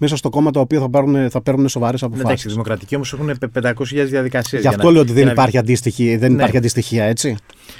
μέσα 0.00 0.16
στο 0.16 0.28
κόμμα 0.30 0.50
τα 0.50 0.60
οποία 0.60 0.80
θα 0.80 0.90
παίρνουν, 0.90 1.30
θα 1.30 1.40
παίρνουν 1.42 1.68
σοβαρές 1.68 2.02
αποφάσει. 2.02 2.24
Εντάξει, 2.26 2.48
οι 2.48 2.50
δημοκρατικοί 2.50 2.94
όμως 2.94 3.12
έχουν 3.12 3.30
500.000 3.54 3.74
διαδικασίες. 4.06 4.62
Γι' 4.62 4.68
αυτό 4.68 4.90
λέω 4.90 5.00
ότι 5.00 5.12
δεν, 5.12 5.28
υπάρχει, 5.28 5.58
αντίστοιχη, 5.58 6.16
δεν 6.16 6.30
Ναι. 6.30 6.36
υπάρχει 6.36 6.56
αντιστοιχεία, 6.56 7.04
έτσι. 7.04 7.36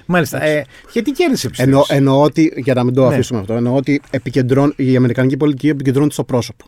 Μάλιστα. 0.06 0.42
Ε, 0.44 0.64
γιατί 0.92 1.10
κέρδισε 1.10 1.48
πιστεύω. 1.48 1.70
Εννο, 1.70 1.84
εννοώ 1.88 2.22
ότι, 2.22 2.52
για 2.56 2.74
να 2.74 2.84
μην 2.84 2.94
το 2.94 3.00
Ναι. 3.08 3.14
αφήσουμε 3.14 3.40
αυτό, 3.40 3.54
εννοώ 3.54 3.74
ότι 3.76 4.00
επικεντρών, 4.10 4.72
η 4.76 4.96
Αμερικανική 4.96 5.36
πολιτική 5.36 5.68
επικεντρώνεται 5.68 6.12
στο 6.12 6.24
πρόσωπο. 6.24 6.64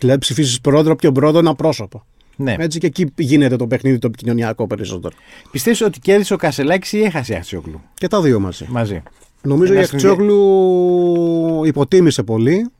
Δηλαδή 0.00 0.18
ψηφίζεις 0.18 0.60
πρόεδρο, 0.60 0.96
πιο 0.96 1.12
πρόεδρο 1.12 1.38
ένα 1.38 1.54
πρόσωπο. 1.54 2.04
Ναι. 2.36 2.54
Έτσι 2.58 2.78
και 2.78 2.86
εκεί 2.86 3.12
γίνεται 3.16 3.56
το 3.56 3.66
παιχνίδι 3.66 3.98
το 3.98 4.06
επικοινωνιακό 4.06 4.66
περισσότερο. 4.66 5.14
Πιστεύεις 5.50 5.80
ότι 5.80 5.98
κέρδισε 5.98 6.34
ο 6.34 6.36
Κασελάκης 6.36 6.92
ή 6.92 7.02
έχασε 7.02 7.32
η 7.32 7.36
Αχτσιόγλου; 7.36 7.80
Και 7.94 8.08
τα 8.08 8.20
δύο 8.20 8.40
μαζί. 8.40 8.66
μαζί. 8.68 9.02
Νομίζω 9.42 9.72
Ένα 9.72 9.80
η 9.80 9.84
Αξιόγλου 9.92 11.62
υποτίμησε 11.64 12.22
πολύ. 12.22 12.70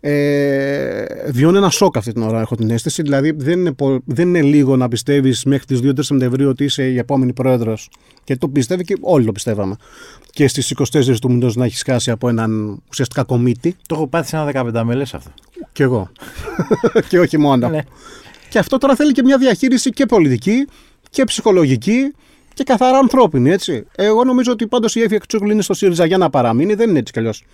Ε, 0.00 1.04
βιώνει 1.30 1.56
ένα 1.56 1.70
σοκ 1.70 1.96
αυτή 1.96 2.12
την 2.12 2.22
ώρα, 2.22 2.40
έχω 2.40 2.54
την 2.56 2.70
αίσθηση. 2.70 3.02
Δηλαδή, 3.02 3.30
δεν 3.36 3.58
είναι, 3.60 3.72
πο- 3.72 4.00
δεν 4.04 4.28
είναι 4.28 4.42
λίγο 4.42 4.76
να 4.76 4.88
πιστεύεις 4.88 5.44
μέχρι 5.44 5.64
τις 5.64 5.80
2-3 5.82 5.90
Σεπτεμβρίου 5.98 6.48
ότι 6.48 6.64
είσαι 6.64 6.90
η 6.90 6.98
επόμενη 6.98 7.32
πρόεδρος. 7.32 7.88
Και 8.24 8.36
το 8.36 8.48
πιστεύει 8.48 8.84
και 8.84 8.96
όλοι 9.00 9.24
το 9.26 9.32
πιστεύαμε. 9.32 9.76
Και 10.30 10.48
στις 10.48 10.70
24 10.92 11.18
του 11.20 11.30
μηνός 11.30 11.56
να 11.56 11.64
έχεις 11.64 11.82
χάσει 11.82 12.10
από 12.10 12.28
έναν 12.28 12.82
ουσιαστικά 12.90 13.22
κομίτη. 13.24 13.76
Το 13.86 13.94
έχω 13.94 14.06
πάθει 14.06 14.28
σε 14.28 14.36
ένα 14.36 14.70
15 14.80 14.82
μελέ 14.84 15.02
αυτό. 15.02 15.30
Κι 15.72 15.82
εγώ. 15.82 16.10
και 17.08 17.18
όχι 17.18 17.38
μόνο. 17.38 17.68
Ναι. 17.68 17.80
Και 18.48 18.58
αυτό 18.58 18.78
τώρα 18.78 18.94
θέλει 18.94 19.12
και 19.12 19.22
μια 19.22 19.38
διαχείριση 19.38 19.90
και 19.90 20.06
πολιτική 20.06 20.66
και 21.10 21.24
ψυχολογική 21.24 22.14
και 22.54 22.64
καθαρά 22.64 22.98
ανθρώπινη, 22.98 23.50
έτσι. 23.50 23.86
Εγώ 23.96 24.24
νομίζω 24.24 24.52
ότι 24.52 24.66
πάντως 24.66 24.94
η 24.94 25.00
Εύη 25.00 25.14
Αξιόγλου 25.14 25.50
είναι 25.50 25.62
στο 25.62 25.74
ΣΥΡΙΖΑ 25.74 26.04
για 26.06 26.18
να 26.18 26.30
παραμείνει, 26.30 26.74
δεν 26.74 26.88
είναι 26.88 26.98
έτσι 26.98 27.12
κι 27.12 27.18
αλλιώς. 27.18 27.44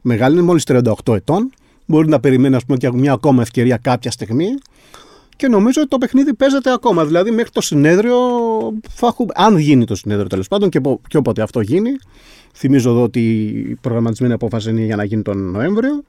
Μεγάλη, 0.00 0.34
είναι 0.34 0.42
μόλις 0.44 0.64
38 1.04 1.14
ετών. 1.14 1.50
Μπορεί 1.86 2.08
να 2.08 2.20
περιμένει, 2.20 2.54
ας 2.54 2.64
πούμε, 2.64 2.78
και 2.78 2.92
μια 2.92 3.12
ακόμα 3.12 3.42
ευκαιρία 3.42 3.76
κάποια 3.76 4.10
στιγμή. 4.10 4.46
Και 5.36 5.48
νομίζω 5.48 5.80
ότι 5.80 5.90
το 5.90 5.98
παιχνίδι 5.98 6.34
παίζεται 6.34 6.72
ακόμα. 6.72 7.04
Δηλαδή, 7.06 7.30
μέχρι 7.30 7.50
το 7.50 7.60
συνέδριο, 7.60 8.16
θα 8.88 9.06
έχουμε, 9.06 9.32
αν 9.34 9.56
γίνει 9.58 9.84
το 9.84 9.94
συνέδριο 9.94 10.26
τέλος 10.26 10.48
πάντων 10.48 10.68
και, 10.68 10.80
πο- 10.80 11.00
και 11.08 11.16
όποτε 11.16 11.42
αυτό 11.42 11.60
γίνει. 11.60 11.90
Θυμίζω 12.52 12.90
εδώ 12.90 13.02
ότι 13.02 13.20
η 13.70 13.74
προγραμματισμένη 13.80 14.32
απόφαση 14.32 14.70
είναι 14.70 14.84
για 14.84 14.96
να 14.96 15.04
γίνει 15.04 15.22
τον 15.22 15.50
Νοέμβριο. 15.50 16.02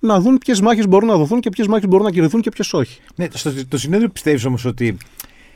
Να 0.00 0.20
δουν 0.20 0.38
ποιες 0.38 0.60
μάχες 0.60 0.86
μπορούν 0.88 1.08
να 1.08 1.16
δοθούν 1.16 1.40
και 1.40 1.50
ποιες 1.50 1.66
μάχες 1.66 1.88
μπορούν 1.88 2.04
να 2.06 2.12
κερδιθούν 2.12 2.40
και 2.40 2.50
ποιες 2.50 2.72
όχι. 2.72 3.00
Ναι, 3.14 3.26
στο, 3.32 3.52
το 3.68 3.78
συνέδριο 3.78 4.08
πιστεύεις 4.08 4.44
όμως 4.44 4.64
ότι. 4.64 4.96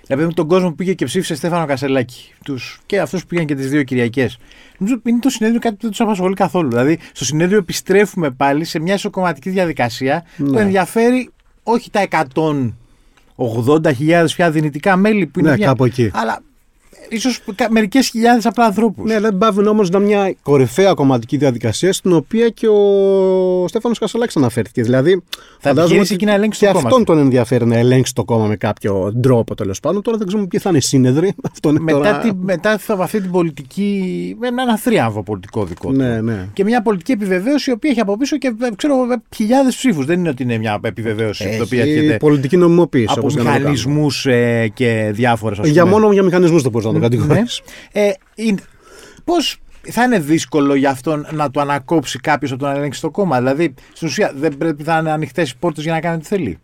Δηλαδή 0.07 0.25
με 0.27 0.33
τον 0.33 0.47
κόσμο 0.49 0.69
που 0.69 0.75
πήγε 0.75 0.93
και 0.95 1.05
ψήφισε 1.05 1.35
Στέφανο 1.35 1.67
Κασελάκη 1.67 2.33
τους, 2.45 2.81
και 2.87 3.01
αυτούς 3.01 3.21
που 3.21 3.27
πήγαν 3.27 3.47
και 3.47 3.55
τις 3.55 3.71
δύο 3.71 3.83
Κυριακές. 3.83 4.39
Νομίζω 4.79 4.97
ότι 4.99 5.11
είναι 5.11 5.19
το 5.21 5.29
συνέδριο 5.31 5.61
κάτι 5.61 5.75
που 5.75 5.81
δεν 5.83 5.91
τους 5.91 6.01
απασχολεί 6.01 6.35
καθόλου. 6.35 6.69
Δηλαδή 6.69 6.99
στο 7.13 7.25
συνέδριο 7.25 7.59
επιστρέφουμε 7.59 8.31
πάλι 8.31 8.65
σε 8.65 8.79
μια 8.79 8.95
ισοκομματική 8.95 9.51
διαδικασία 9.51 10.25
που 10.37 10.45
Ναι. 10.45 10.61
ενδιαφέρει 10.61 11.31
όχι 11.63 11.91
τα 11.91 12.01
180.000 13.37 14.25
πια 14.35 14.51
δυνητικά 14.51 14.97
μέλη 14.97 15.27
που 15.27 15.39
είναι. 15.39 15.51
Ναι, 15.51 15.57
μια- 15.57 15.67
κάπου 15.67 15.85
εκεί. 15.85 16.11
Αλλά 16.15 16.43
ίσως 17.09 17.41
μερικές 17.71 18.09
χιλιάδες 18.09 18.47
απλά 18.47 18.65
ανθρώπους. 18.65 19.11
Ναι, 19.11 19.21
δεν 19.21 19.39
πάβει 19.39 19.69
όμως 19.69 19.91
να 19.91 19.99
είναι 19.99 20.07
μια 20.07 20.35
κορυφαία 20.43 20.95
κομματική 20.95 21.37
διαδικασία 21.37 21.93
στην 21.93 22.13
οποία 22.13 22.49
και 22.49 22.69
ο 22.69 23.65
Στέφανος 23.69 23.99
Κασαλάκη 23.99 24.33
αναφέρθηκε. 24.37 24.83
Δηλαδή, 24.83 25.23
φαντάζομαι 25.59 25.83
επιχειρήσει 25.83 26.15
ότι 26.15 26.15
εκεί 26.15 26.25
να 26.25 26.33
ελέγξει 26.33 26.59
και 26.61 26.67
το 26.67 26.73
κόμμα 26.73 26.87
αυτόν 26.87 27.05
του. 27.05 27.13
τον 27.13 27.19
ενδιαφέρει 27.19 27.67
να 27.67 27.77
ελέγξει 27.77 28.15
το 28.15 28.25
κόμμα 28.25 28.47
με 28.47 28.57
κάποιο 28.57 29.13
τρόπο 29.23 29.55
τέλος 29.55 29.81
πάντων. 29.81 30.03
Τώρα 30.03 30.17
δεν 30.17 30.27
ξέρουμε 30.27 30.49
ποιοι 30.49 30.61
θα 30.61 30.69
είναι 30.69 30.79
οι 30.79 30.83
σύνεδροι. 30.83 31.35
Αυτό 31.53 31.69
είναι 31.69 31.81
Μετά, 31.81 31.99
τώρα... 31.99 32.19
τη, 32.19 32.31
μετά 32.41 32.81
από 32.89 33.03
αυτή 33.03 33.21
την 33.21 33.31
πολιτική. 33.31 34.37
με 34.39 34.47
ένα 34.47 34.79
θρίαμβο 34.79 35.23
πολιτικό 35.23 35.65
δικό 35.65 35.89
του. 35.91 35.97
Ναι, 35.97 36.21
ναι. 36.21 36.49
Και 36.53 36.65
μια 36.65 36.83
πολιτική 36.83 37.13
επιβεβαίωση 37.13 37.71
η 37.71 37.73
οποία 37.73 37.91
έχει 37.91 38.01
από 38.01 38.17
πίσω 38.17 38.39
και 38.39 38.55
ξέρω 38.77 38.95
χιλιάδες 39.35 39.77
ψήφους. 39.77 40.05
Δεν 40.07 40.19
είναι 40.19 40.29
ότι 40.29 40.43
είναι 40.43 40.59
μια 40.59 40.79
επιβεβαίωση 40.83 41.45
η 41.45 41.61
οποία 41.61 41.83
Έχει 41.83 41.91
έρχεται 41.93 42.17
πολιτική 42.17 42.57
νομιμοποίηση. 42.57 43.07
από 43.11 43.21
όπως 43.21 43.33
και 43.33 43.39
να 43.39 43.45
το 43.45 43.51
κάνουμε. 43.51 43.71
μηχανισμού 43.71 44.07
ε, 44.25 44.69
και 44.69 45.11
διάφορες 45.13 45.59
Για 45.71 45.87
μόνο 45.87 46.13
για 46.13 46.23
μηχανισμούς 46.23 46.63
δεν 46.63 46.71
μπορείς 46.71 46.87
να 46.87 46.92
το 46.93 46.99
Ναι. 46.99 47.09
κατηγορήσει. 47.09 47.63
Ε, 47.93 48.11
Πώς 49.25 49.57
θα 49.83 50.03
είναι 50.03 50.19
δύσκολο 50.19 50.75
για 50.75 50.91
αυτόν 50.91 51.27
να 51.33 51.51
το 51.51 51.61
ανακόψει 51.61 52.19
κάποιος 52.19 52.51
από 52.53 52.61
το 52.61 52.67
να 52.67 52.73
ελέγξει 52.75 53.01
το 53.01 53.11
κόμμα; 53.11 53.39
Δηλαδή, 53.39 53.75
στην 53.93 54.09
ουσία 54.09 54.33
δεν 54.37 54.57
πρέπει 54.57 54.83
να 54.83 54.99
είναι 54.99 55.11
ανοιχτές 55.11 55.51
οι 55.51 55.57
πόρτες 55.59 55.85
για 55.85 55.93
να 55.93 56.01
κάνει 56.01 56.17
ό,τι 56.17 56.25
θέλει; 56.27 56.59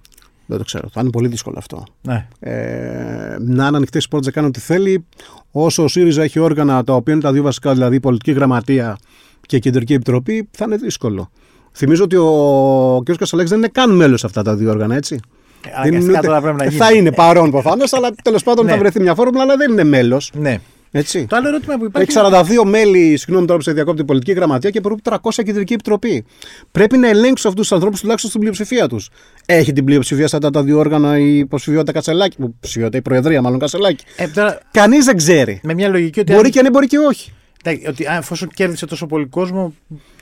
Δεν 0.46 0.58
το 0.58 0.64
ξέρω. 0.64 0.88
Θα 0.92 1.00
είναι 1.00 1.10
πολύ 1.10 1.28
δύσκολο 1.28 1.56
αυτό. 1.58 1.84
Ναι. 2.02 2.26
Ε, 2.40 3.36
να 3.40 3.66
είναι 3.66 3.76
ανοιχτές 3.76 4.04
οι 4.04 4.08
πόρτες 4.08 4.26
να 4.26 4.32
κάνει 4.32 4.46
ό,τι 4.46 4.60
θέλει. 4.60 5.06
Όσο 5.50 5.82
ο 5.84 5.88
ΣΥΡΙΖΑ 5.88 6.22
έχει 6.22 6.38
όργανα 6.38 6.84
τα 6.84 6.92
οποία 6.94 7.12
είναι 7.12 7.22
τα 7.22 7.32
δύο 7.32 7.42
βασικά, 7.42 7.72
δηλαδή 7.72 7.96
η 7.96 8.00
πολιτική 8.00 8.32
γραμματεία 8.32 8.98
και 9.46 9.56
η 9.56 9.60
κεντρική 9.60 9.92
επιτροπή, 9.92 10.48
θα 10.50 10.64
είναι 10.64 10.76
δύσκολο. 10.76 11.30
Θυμίζω 11.72 12.04
ότι 12.04 12.16
ο 12.16 13.02
κ. 13.04 13.16
Κασαλέξη 13.16 13.52
δεν 13.52 13.62
είναι 13.62 13.72
καν 13.72 13.96
μέλος 13.96 14.20
σε 14.20 14.26
αυτά 14.26 14.42
τα 14.42 14.56
δύο 14.56 14.70
όργανα, 14.70 14.94
έτσι. 14.94 15.20
Δεν 15.62 15.72
είναι 15.72 15.96
Αναγκαστικά 15.96 16.20
τώρα 16.20 16.40
πρέπει 16.40 16.56
να 16.56 16.64
γίνει. 16.64 16.76
θα 16.76 16.92
είναι 16.92 17.12
παρόν 17.12 17.50
προφανώς, 17.50 17.92
αλλά 17.92 18.10
τέλος 18.22 18.42
πάντων 18.42 18.64
Ναι. 18.64 18.70
θα 18.72 18.78
βρεθεί 18.78 19.00
μια 19.00 19.14
φόρμουλα, 19.14 19.42
αλλά 19.42 19.56
δεν 19.56 19.70
είναι 19.72 19.84
μέλος. 19.84 20.30
Ναι. 20.34 20.58
Έτσι. 20.90 21.26
Το 21.28 21.36
άλλο 21.36 21.48
ερώτημα 21.48 21.76
που 21.78 21.84
υπάρχει. 21.84 22.08
Έχει 22.18 22.18
42 22.60 22.64
μέλη, 22.64 23.16
συγγνώμη 23.16 23.46
τώρα 23.46 23.58
που 23.58 23.64
σε 23.64 23.72
διακόπτει, 23.72 24.04
πολιτική 24.04 24.32
γραμματεία 24.32 24.70
και 24.70 24.80
περίπου 24.80 25.00
300 25.02 25.16
κεντρική 25.44 25.72
επιτροπή. 25.72 26.24
Πρέπει 26.72 26.96
να 26.98 27.08
ελέγξει 27.08 27.48
αυτούς 27.48 27.60
τους 27.68 27.72
ανθρώπους 27.72 28.00
τουλάχιστον 28.00 28.30
στην 28.30 28.40
πλειοψηφία 28.42 28.88
τους. 28.88 29.08
Έχει 29.46 29.72
την 29.72 29.84
πλειοψηφία 29.84 30.28
σε 30.28 30.36
αυτά 30.36 30.50
τα 30.50 30.62
δύο 30.62 30.78
όργανα 30.78 31.18
η 31.18 31.38
υποψηφιότητα 31.38 31.92
Κασελάκη. 31.92 32.36
Υποψηφιότητα, 32.38 32.98
η 32.98 33.02
Προεδρία 33.02 33.42
μάλλον 33.42 33.58
Κασελάκη. 33.58 34.04
Ε, 34.16 34.26
τώρα, 34.28 34.58
Κανείς 34.70 35.04
δεν 35.04 35.16
ξέρει. 35.16 35.60
με 35.62 35.74
μια 35.74 35.88
λογική 35.88 36.20
ότι. 36.20 36.32
Μπορεί 36.32 36.44
αν- 36.44 36.50
και 36.50 36.62
ναι, 36.62 36.70
μπορεί 36.70 36.86
και 36.86 36.98
όχι. 36.98 37.32
Εντάξει, 37.64 37.88
ότι 37.88 38.06
αν- 38.06 38.18
εφόσον 38.18 38.48
κέρδισε 38.48 38.86
τόσο 38.86 39.06
πολύ 39.06 39.26
κόσμο. 39.26 39.74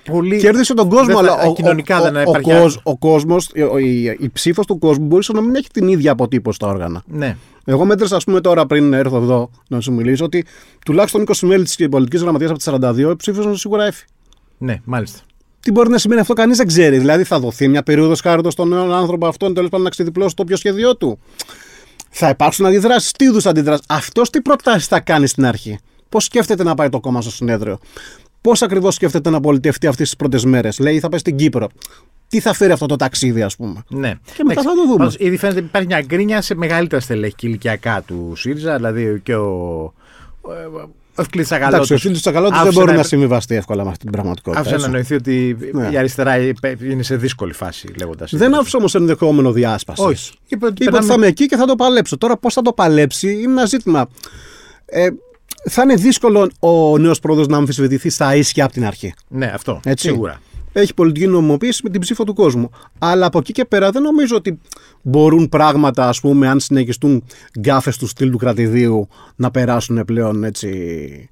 Πολύ... 0.05 0.38
Κέρδισε 0.38 0.75
τον 0.75 0.88
κόσμο, 0.88 1.07
δεν 1.07 1.14
θα- 1.26 1.33
αλλά 1.33 1.43
ο, 1.43 1.52
κοινωνικά 1.55 2.00
ο, 2.00 2.02
δεν 2.02 2.16
ο, 2.16 2.21
υπάρχει. 2.21 2.52
ο, 2.52 2.61
κόσμ- 2.61 2.78
ο 2.83 2.97
κόσμος, 2.99 3.50
η, 3.55 3.61
η, 3.87 4.16
η 4.21 4.28
ψήφος 4.33 4.66
του 4.66 4.78
κόσμου 4.78 5.05
μπορείς 5.07 5.28
να 5.28 5.40
μην 5.40 5.55
έχει 5.55 5.69
την 5.73 5.88
ίδια 5.88 6.12
αποτύπωση 6.12 6.57
στα 6.57 6.66
όργανα. 6.69 7.02
Ναι. 7.07 7.37
Εγώ 7.64 7.85
μέτρησα, 7.85 8.16
ας 8.16 8.25
πούμε, 8.25 8.40
τώρα 8.40 8.66
πριν 8.66 8.93
έρθω 8.93 9.16
εδώ 9.16 9.50
να 9.69 9.81
σου 9.81 9.93
μιλήσω, 9.93 10.25
ότι 10.25 10.45
τουλάχιστον 10.85 11.25
20 11.26 11.33
μέλη 11.43 11.64
της 11.64 11.76
πολιτικής 11.90 12.21
γραμματείας 12.23 12.50
από 12.50 12.59
τις 12.59 12.69
42 13.12 13.16
ψήφισαν 13.16 13.57
σίγουρα 13.57 13.85
έφη. 13.85 14.05
Ναι, 14.59 14.81
μάλιστα. 14.85 15.19
Τι 15.61 15.71
μπορεί 15.73 15.90
να 15.90 15.99
σημαίνει 15.99 16.21
αυτό, 16.21 16.33
κανείς 16.35 16.57
δεν 16.57 16.66
ξέρει. 16.66 16.99
Δηλαδή, 16.99 17.25
θα 17.25 17.38
δοθεί 17.40 17.69
μια 17.69 17.83
περίοδος 17.83 18.21
χάριτος 18.21 18.52
στον 18.52 18.69
νέο 18.69 18.93
άνθρωπο 18.93 19.26
αυτόν 19.26 19.55
τέλος 19.55 19.69
πάντων 19.71 19.85
να 19.85 19.90
ξεδιπλώσει 19.90 20.35
το 20.35 20.43
όποιο 20.43 20.57
σχέδιό 20.57 20.97
του. 20.97 21.19
Θα 22.11 22.28
υπάρξουν 22.28 22.66
αντιδράσεις. 22.66 23.12
Τι 23.12 23.25
είδους 23.25 23.47
αντιδράσεις; 23.47 23.85
Αυτός 23.88 24.31
τι 24.31 24.40
προτάσεις 24.40 24.87
θα 24.87 25.00
κάνει 25.00 25.26
στην 25.26 25.47
αρχή; 25.47 25.78
Πώς 26.08 26.25
σκέφτεται 26.25 26.62
να 26.62 26.75
πάει 26.75 26.88
το 26.88 27.00
κόμμα 27.00 27.20
στο 27.20 27.30
συνέδριο; 27.30 27.78
Πώς 28.40 28.62
ακριβώς 28.62 28.94
σκέφτεται 28.94 29.30
να 29.30 29.40
πολιτευτεί 29.40 29.86
αυτές 29.86 30.06
τις 30.06 30.16
πρώτες 30.16 30.44
μέρες; 30.44 30.78
Λέει, 30.78 31.00
θα 31.00 31.08
πάει 31.08 31.20
στην 31.20 31.36
Κύπρο. 31.36 31.68
Τι 32.28 32.40
θα 32.40 32.52
φέρει 32.52 32.72
αυτό 32.72 32.86
το 32.86 32.96
ταξίδι, 32.96 33.42
ας 33.42 33.56
πούμε; 33.56 33.82
Ναι. 33.88 34.12
Και 34.36 34.44
μετά 34.44 34.62
θα 34.62 34.75
το 34.75 34.82
δούμε. 34.86 34.96
Πάντως, 34.96 35.16
ήδη 35.18 35.36
φαίνεται 35.36 35.58
ότι 35.58 35.66
υπάρχει 35.68 35.88
μια 35.88 36.00
γκρίνια 36.00 36.40
σε 36.42 36.54
μεγαλύτερα 36.54 37.00
στελέχη 37.00 37.34
και 37.34 37.46
ηλικιακά 37.46 38.02
του 38.06 38.32
ΣΥΡΙΖΑ, 38.36 38.76
δηλαδή 38.76 39.20
και 39.22 39.34
ο, 39.34 39.92
Ο 41.18 41.22
Ευκλή 41.22 41.40
Εντάξει, 41.40 41.54
ο 41.54 41.58
Τσακαλώτο. 41.58 41.94
Ευκλή 41.94 42.10
Τσακαλώτο 42.20 42.50
δεν 42.54 42.60
άφησε 42.62 42.78
μπορεί 42.80 42.90
να- 42.90 42.96
να 42.96 43.02
συμβιβαστεί 43.02 43.54
εύκολα 43.54 43.82
με 43.84 43.90
αυτή 43.90 44.02
την 44.02 44.12
πραγματικότητα. 44.12 44.60
Άφησε 44.60 44.75
να 44.88 44.96
έτσι. 44.96 45.14
εννοηθεί 45.14 45.14
ότι 45.14 45.56
Ναι. 45.72 45.88
η 45.92 45.96
αριστερά 45.98 46.36
είναι 46.82 47.02
σε 47.02 47.16
δύσκολη 47.16 47.52
φάση 47.52 47.88
λέγοντας. 47.98 48.30
Δεν 48.36 48.54
άφησε 48.54 48.76
όμως 48.76 48.94
ενδεχόμενο 48.94 49.52
διάσπασης. 49.52 50.04
Όχι. 50.04 50.32
Είπε 50.32 50.36
ότι 50.46 50.54
Είπε 50.54 50.66
ότι 50.66 50.84
περνάμε- 50.84 51.06
θα 51.08 51.14
είμαι 51.14 51.26
εκεί 51.26 51.46
και 51.46 51.56
θα 51.56 51.64
το 51.66 51.75
παλέψω. 51.75 52.18
Τώρα 52.18 52.36
πώς 52.36 52.54
θα 52.54 52.62
το 52.62 52.72
παλέψει 52.72 53.32
είναι 53.32 53.42
ένα 53.52 53.64
ζήτημα. 53.66 54.08
Ε, 54.86 55.08
θα 55.68 55.82
είναι 55.82 55.94
δύσκολο 55.94 56.50
ο 56.58 56.99
νέος 56.99 57.20
πρόεδρος 57.20 57.46
να 57.46 57.56
αμφισβητηθεί 57.56 58.11
στα 58.11 58.37
ίσια 58.37 58.64
από 58.64 58.73
την 58.73 58.85
αρχή. 58.87 59.14
Ναι, 59.28 59.46
αυτό. 59.46 59.80
Έτσι. 59.85 60.08
Σίγουρα. 60.08 60.40
Έχει 60.73 60.94
πολιτική 60.94 61.26
νομιμοποίηση 61.26 61.80
με 61.85 61.90
την 61.90 62.00
ψήφο 62.00 62.25
του 62.25 62.35
κόσμου. 62.35 62.70
Αλλά 62.99 63.26
από 63.26 63.38
εκεί 63.38 63.52
και 63.52 63.64
πέρα 63.64 63.90
δεν 63.90 64.02
νομίζω 64.02 64.37
ότι 64.37 64.58
μπορούν 65.02 65.49
πράγματα, 65.49 66.08
ας 66.08 66.20
πούμε, 66.20 66.49
αν 66.49 66.61
συνεχιστούν 66.61 67.25
γκάφες 67.61 67.96
του 67.96 68.06
στυλ 68.06 68.30
του 68.30 68.38
κρατηδίου, 68.38 69.08
να 69.37 69.50
περάσουν 69.50 70.04
πλέον 70.04 70.44
έτσι. 70.44 71.30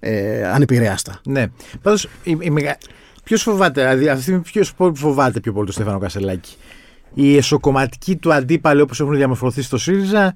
Ε, 0.00 0.46
ανεπηρέαστα. 0.46 1.20
Ναι. 1.24 1.46
Πάντως, 1.82 2.08
η, 2.22 2.36
η 2.40 2.50
μεγα... 2.50 2.76
ποιος 3.24 3.42
φοβάται, 3.42 3.80
δηλαδή 3.80 4.04
αυτή 4.04 4.16
τη 4.16 4.22
στιγμή 4.22 4.40
ποιος 4.40 4.74
φοβάται 4.94 5.40
πιο 5.40 5.52
πολύ 5.52 5.64
τον 5.64 5.74
Στέφανο 5.74 5.98
Κασελάκη; 5.98 6.56
Η 7.14 7.36
εσωκομματική 7.36 8.16
του 8.16 8.32
αντίπαλοι 8.32 8.80
όπως 8.80 9.00
έχουν 9.00 9.16
διαμορφωθεί 9.16 9.62
στο 9.62 9.78
ΣΥΡΙΖΑ, 9.78 10.34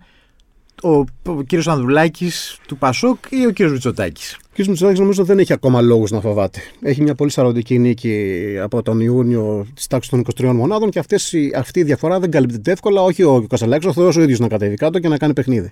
ο, 0.82 0.88
ο 1.26 1.42
κύριος 1.46 1.68
Ανδρουλάκης 1.68 2.58
του 2.66 2.76
Πασόκ 2.76 3.18
ή 3.30 3.46
ο 3.46 3.50
κύριος 3.50 3.72
Μητσοτάκης; 3.72 4.36
Ο 4.42 4.62
κ. 4.62 4.66
Μητσοτάκης 4.66 5.00
νομίζω 5.00 5.24
δεν 5.24 5.38
έχει 5.38 5.52
ακόμα 5.52 5.80
λόγους 5.80 6.10
να 6.10 6.20
φοβάται. 6.20 6.60
Έχει 6.82 7.02
μια 7.02 7.14
πολύ 7.14 7.30
σαρωτική 7.30 7.78
νίκη 7.78 8.34
από 8.62 8.82
τον 8.82 9.00
Ιούνιο 9.00 9.66
της 9.74 9.86
τάξης 9.86 10.10
των 10.10 10.18
23 10.40 10.52
μονάδων 10.52 10.90
και 10.90 10.98
αυτές, 10.98 11.32
οι- 11.32 11.52
αυτή 11.56 11.80
η 11.80 11.82
διαφορά 11.82 12.20
δεν 12.20 12.30
καλύπτεται 12.30 12.72
εύκολα. 12.72 13.02
Όχι 13.02 13.22
ο 13.22 13.46
Κασελάκη, 13.48 13.86
ο 13.88 13.92
Θεός 13.92 14.16
ο 14.16 14.22
ίδιος 14.22 14.38
να 14.38 14.48
κατέβει 14.48 14.74
κάτω 14.76 14.98
και 14.98 15.08
να 15.08 15.16
κάνει 15.16 15.32
παιχνίδι. 15.32 15.70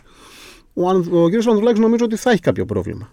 Ο, 0.74 0.88
Αν- 0.88 1.08
ο 1.12 1.28
κ. 1.28 1.34
Ανδρουλάκης 1.48 1.80
νομίζω 1.80 2.04
ότι 2.04 2.16
θα 2.16 2.30
έχει 2.30 2.40
κάποιο 2.40 2.64
πρόβλημα. 2.64 3.12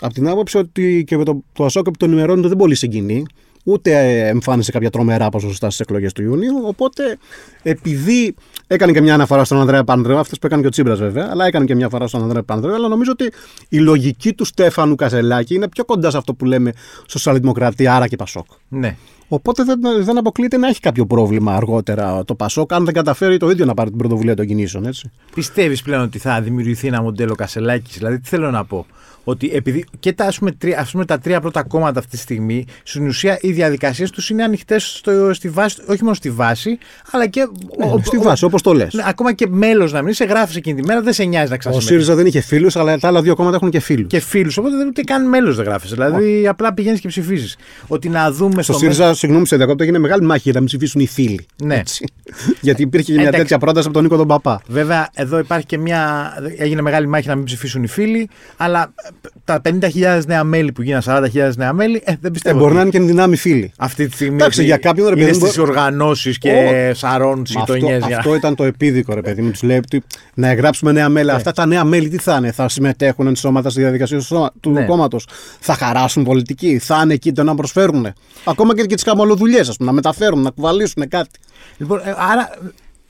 Από 0.00 0.14
την 0.14 0.28
άποψη 0.28 0.58
ότι 0.58 1.04
και 1.06 1.16
με 1.16 1.24
το, 1.24 1.42
το 1.52 1.64
Ασόκ 1.64 1.86
επί 1.86 1.96
των 1.98 2.12
ημερών 2.12 2.42
του 2.42 2.48
δεν 2.48 2.56
πολύ 2.56 2.74
συγκινεί, 2.74 3.24
ούτε 3.68 3.90
ε, 3.90 4.28
εμφάνισε 4.28 4.72
κάποια 4.72 4.90
τρομερά 4.90 5.28
ποσοστά 5.28 5.66
στις 5.66 5.80
εκλογές 5.80 6.12
του 6.12 6.22
Ιουνίου. 6.22 6.60
Οπότε, 6.64 7.18
επειδή 7.62 8.34
έκανε 8.66 8.92
και 8.92 9.00
μια 9.00 9.14
αναφορά 9.14 9.44
στον 9.44 9.60
Ανδρέα 9.60 9.84
Πανδρέου, 9.84 10.18
αυτό 10.18 10.36
που 10.40 10.46
έκανε 10.46 10.60
και 10.62 10.68
ο 10.68 10.70
Τσίμπρα 10.70 10.94
βέβαια, 10.94 11.28
αλλά 11.30 11.46
έκανε 11.46 11.64
και 11.64 11.74
μια 11.74 11.84
αναφορά 11.84 12.08
στον 12.08 12.22
Ανδρέα 12.22 12.42
Πανδρέου, 12.42 12.74
αλλά 12.74 12.88
νομίζω 12.88 13.10
ότι 13.12 13.32
η 13.68 13.78
λογική 13.78 14.32
του 14.32 14.44
Στέφανου 14.44 14.94
Κασελάκη 14.94 15.54
είναι 15.54 15.68
πιο 15.68 15.84
κοντά 15.84 16.10
σε 16.10 16.16
αυτό 16.16 16.34
που 16.34 16.44
λέμε 16.44 16.72
σοσιαλδημοκρατία, 17.06 17.94
άρα 17.94 18.08
και 18.08 18.16
Πασόκ. 18.16 18.46
Ναι. 18.68 18.96
Οπότε 19.28 19.64
δεν, 19.64 19.80
δεν 20.00 20.18
αποκλείεται 20.18 20.56
να 20.56 20.68
έχει 20.68 20.80
κάποιο 20.80 21.06
πρόβλημα 21.06 21.54
αργότερα 21.54 22.24
το 22.24 22.34
Πασόκ, 22.34 22.72
αν 22.72 22.84
δεν 22.84 22.94
καταφέρει 22.94 23.36
το 23.36 23.50
ίδιο 23.50 23.64
να 23.64 23.74
πάρει 23.74 23.88
την 23.88 23.98
πρωτοβουλία 23.98 24.36
των 24.36 24.46
κινήσεων. 24.46 24.86
Έτσι. 24.86 25.10
Πιστεύεις 25.34 25.82
πλέον 25.82 26.02
ότι 26.02 26.18
θα 26.18 26.40
δημιουργηθεί 26.40 26.86
ένα 26.86 27.02
μοντέλο 27.02 27.34
Κασελάκης; 27.34 27.96
Δηλαδή, 27.96 28.20
τι 28.20 28.28
θέλω 28.28 28.50
να 28.50 28.64
πω; 28.64 28.86
Ότι 29.28 29.50
επειδή 29.54 29.84
και 30.00 30.12
τα, 30.12 30.24
ας 30.24 30.38
πούμε, 30.38 30.52
τρία, 30.52 30.78
ας 30.78 30.90
πούμε, 30.90 31.04
τα 31.04 31.18
τρία 31.18 31.40
πρώτα 31.40 31.62
κόμματα 31.62 31.98
αυτή 31.98 32.10
τη 32.10 32.16
στιγμή, 32.16 32.64
στην 32.82 33.06
ουσία 33.06 33.38
οι 33.40 33.52
διαδικασίες 33.52 34.10
τους 34.10 34.30
είναι 34.30 34.42
ανοιχτές 34.42 35.02
στη 35.32 35.48
βάση, 35.48 35.76
όχι 35.86 36.02
μόνο 36.02 36.14
στη 36.14 36.30
βάση, 36.30 36.78
αλλά 37.10 37.26
και. 37.26 37.48
Ναι, 37.78 38.02
στη 38.02 38.18
βάση, 38.18 38.44
όπως 38.44 38.62
το 38.62 38.72
λες. 38.72 38.94
Ναι, 38.94 39.02
ακόμα 39.06 39.32
και 39.32 39.46
μέλος 39.48 39.92
να 39.92 40.02
μην 40.02 40.14
σε 40.14 40.24
γράφεις 40.24 40.56
εκείνη 40.56 40.80
τη 40.80 40.86
μέρα, 40.86 41.02
δεν 41.02 41.12
σε 41.12 41.24
νοιάζει 41.24 41.48
να 41.48 41.54
Ο 41.54 41.58
ξασυμμετέχει. 41.58 41.92
ΣΥΡΙΖΑ 41.92 42.14
δεν 42.14 42.26
είχε 42.26 42.40
φίλους, 42.40 42.76
αλλά 42.76 42.98
τα 42.98 43.08
άλλα 43.08 43.22
δύο 43.22 43.34
κόμματα 43.34 43.56
έχουν 43.56 43.70
και 43.70 43.80
φίλους. 43.80 44.06
Και 44.06 44.20
φίλους. 44.20 44.56
Οπότε 44.56 44.76
δεν 44.76 44.86
ούτε 44.86 45.02
καν 45.02 45.28
μέλος 45.28 45.56
δεν 45.56 45.64
γράφεις. 45.64 45.90
Δηλαδή, 45.90 46.46
απλά 46.46 46.74
πηγαίνεις 46.74 47.00
και 47.00 47.08
ψηφίζεις. 47.08 47.56
Ότι 47.86 48.08
να 48.08 48.32
δούμε 48.32 48.62
Στο 48.62 48.62
στο 48.62 48.72
ΣΥΡΙΖΑ, 48.72 49.14
συγγνώμη 49.14 49.46
σε 49.46 49.56
διακόπτω, 49.56 49.82
έγινε 49.82 49.98
μεγάλη 49.98 50.24
μάχη 50.24 50.40
για 50.42 50.52
να 50.52 50.58
μην 50.58 50.66
ψηφίσουν 50.68 51.00
οι 51.00 51.06
φίλοι. 51.06 51.46
Ναι. 51.62 51.76
Έτσι. 51.76 52.04
Γιατί 52.60 52.82
υπήρχε 52.82 53.06
και 53.06 53.12
μια 53.12 53.22
Εντάξει. 53.22 53.40
τέτοια 53.40 53.58
πρόταση 53.58 53.84
από 53.86 53.94
τον 53.94 54.02
Νίκο 54.02 54.16
τον 54.16 54.26
Παπά. 54.26 54.60
Βέβαια, 54.66 55.08
εδώ 55.14 55.38
υπάρχει 55.38 55.66
και 55.66 55.78
μια. 55.78 56.32
Έγινε 56.56 56.82
μεγάλη 56.82 57.06
μάχη 57.06 57.28
να 57.28 57.34
μην 57.34 57.44
ψηφίσουν 57.44 57.82
οι 57.82 57.88
φίλοι, 57.88 58.28
αλλά 58.56 58.82
ε, 58.82 59.08
τα 59.44 59.60
50.000 59.64 60.20
νέα 60.26 60.44
μέλη 60.44 60.72
που 60.72 60.82
γίνανε 60.82 61.02
40.000 61.06 61.56
νέα 61.56 61.72
μέλη, 61.72 61.96
ε, 61.96 62.00
δεν 62.04 62.18
Ε, 62.22 62.30
πιστεύω. 62.30 62.58
μπορεί 62.58 62.66
ότι 62.70 62.74
να 62.76 62.80
είναι 62.80 62.90
και 62.90 63.00
δυνάμει 63.00 63.36
φίλοι. 63.36 63.72
Αυτή 63.78 64.06
τη 64.08 64.14
στιγμή. 64.14 64.34
Εντάξει, 64.34 64.58
ότι 64.58 64.68
για 64.68 64.76
κάποιον, 64.76 65.08
ρε 65.08 65.14
παιδί 65.14 65.26
είναι 65.28 65.38
μου, 65.38 65.44
στις 65.44 65.58
οργανώσεις 65.58 66.38
και 66.38 66.50
Ω, 66.90 66.94
σαρών 66.94 67.42
Μα 67.54 67.60
αυτό, 67.60 67.74
γειτονιές. 67.74 68.02
αυτό 68.16 68.34
ήταν 68.34 68.54
το 68.54 68.64
επίδικο, 68.64 69.14
ρε 69.14 69.20
παιδί 69.20 69.42
μου. 69.42 69.50
Τους 69.50 69.62
λέει 69.62 69.76
ότι 69.76 70.02
να 70.34 70.48
εγγράψουμε 70.48 70.92
νέα 70.92 71.08
μέλη. 71.08 71.30
Αυτά 71.30 71.52
τα 71.52 71.66
νέα 71.66 71.84
μέλη 71.84 72.08
τι 72.08 72.18
θα 72.18 72.36
είναι, 72.36 72.52
θα 72.52 72.68
συμμετέχουν 72.68 73.26
ενσώματα 73.26 73.70
στη 73.70 73.80
διαδικασία 73.80 74.18
του, 74.18 74.24
σώμα- 74.24 74.52
του 74.60 74.70
Ναι. 74.70 74.84
κόμματος, 74.84 75.26
θα 75.60 75.74
χαράσουν 75.74 76.24
πολιτική, 76.24 76.78
θα 76.78 77.00
είναι 77.04 77.14
εκεί 77.14 77.32
το 77.32 77.42
να 77.42 77.54
προσφέρουν; 77.54 78.06
Ακόμα 78.44 78.74
και, 78.74 78.82
και 78.84 78.94
τις 78.94 79.04
καμολοδουλειέ, 79.04 79.60
ας 79.60 79.76
πούμε, 79.76 79.88
να 79.88 79.94
μεταφέρουν, 79.94 80.42
να 80.42 80.50
κουβαλήσουν 80.50 81.08
κάτι. 81.08 81.30
Λοιπόν, 81.76 81.98
ε, 82.04 82.14
άρα, 82.32 82.50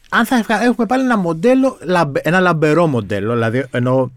αν 0.08 0.24
θα 0.26 0.36
ευχα- 0.36 0.62
έχουμε 0.64 0.86
πάλι 0.86 1.02
ένα 1.02 1.18
μοντέλο, 1.18 1.78
λαμπε- 1.84 2.26
ένα 2.26 2.40
λαμπερό 2.40 2.86
μοντέλο, 2.86 3.32
δηλαδή 3.32 3.64
εννοώ 3.70 4.08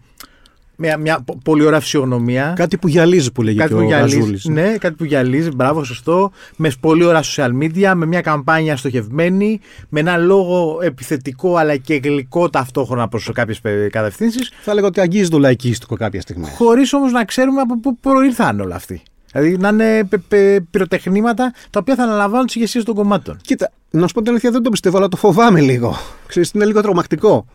μια, 0.82 0.96
μια 0.96 1.20
πο- 1.24 1.38
πολύ 1.44 1.64
ωραία 1.64 1.80
φυσιογνωμία. 1.80 2.52
Κάτι 2.56 2.76
που 2.78 2.88
γυαλίζει 2.88 3.32
που 3.32 3.42
λέγει 3.42 3.56
Κάτι 3.58 3.68
και 3.68 3.74
που 3.76 3.82
ο 3.82 3.84
γυαλίζει. 3.84 4.18
Γαζούλης. 4.18 4.44
Ναι, 4.44 4.76
κάτι 4.78 4.94
που 4.94 5.04
γυαλίζει, 5.04 5.50
μπράβο, 5.50 5.84
σωστό. 5.84 6.30
Με 6.56 6.70
πολύ 6.80 7.04
ωραία 7.04 7.22
social 7.22 7.50
media, 7.62 7.92
με 7.94 8.06
μια 8.06 8.20
καμπάνια 8.20 8.76
στοχευμένη, 8.76 9.60
με 9.88 10.00
ένα 10.00 10.16
λόγο 10.16 10.78
επιθετικό 10.82 11.56
αλλά 11.56 11.76
και 11.76 12.00
γλυκό 12.04 12.50
ταυτόχρονα 12.50 13.08
προς 13.08 13.30
κάποιες 13.34 13.60
κατευθύνσεις, 13.90 14.50
Θα 14.62 14.70
έλεγα 14.70 14.86
ότι 14.86 15.00
αγγίζει 15.00 15.28
το 15.28 15.38
λαϊκίστικο 15.38 15.96
κάποια 15.96 16.20
στιγμή. 16.20 16.46
χωρίς 16.56 16.92
όμως 16.92 17.12
να 17.12 17.24
ξέρουμε 17.24 17.60
από 17.60 17.80
πού 17.80 17.96
προήρθαν 17.98 18.60
όλα 18.60 18.74
αυτοί. 18.74 19.02
Δηλαδή 19.32 19.56
να 19.56 19.68
είναι 19.68 20.04
πε- 20.04 20.20
πε- 20.28 20.60
πυροτεχνήματα 20.70 21.52
τα 21.70 21.78
οποία 21.80 21.94
θα 21.94 22.02
αναλαμβάνουν 22.02 22.46
τις 22.46 22.54
ηγεσίες 22.54 22.84
των 22.84 22.94
κομμάτων. 22.94 23.36
Κοίτα, 23.42 23.70
να 23.90 24.06
σου 24.06 24.14
πω 24.14 24.20
την 24.20 24.30
αλήθεια, 24.30 24.50
δεν 24.50 24.62
το 24.62 24.70
πιστεύω, 24.70 24.96
αλλά 24.96 25.08
το 25.08 25.16
φοβάμαι 25.16 25.60
λίγο. 25.60 25.96
Ξέρεις, 26.26 26.50
είναι 26.50 26.64
λίγο 26.64 26.80
τρομακτικό. 26.82 27.46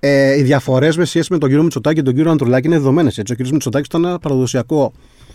Ε, 0.00 0.38
οι 0.38 0.42
διαφορές 0.42 0.96
με 0.96 1.04
σχέση 1.04 1.32
με 1.32 1.38
τον 1.38 1.48
κύριο 1.48 1.62
Μητσοτάκη 1.64 1.96
και 1.96 2.02
τον 2.02 2.14
κύριο 2.14 2.30
Αντρουλάκη 2.30 2.66
είναι 2.66 2.76
δεδομένες. 2.76 3.18
Ο 3.18 3.22
κύριος 3.22 3.50
Μητσοτάκης 3.50 3.86
ήταν 3.86 4.04
ένα 4.04 4.18
παραδοσιακό 4.18 4.92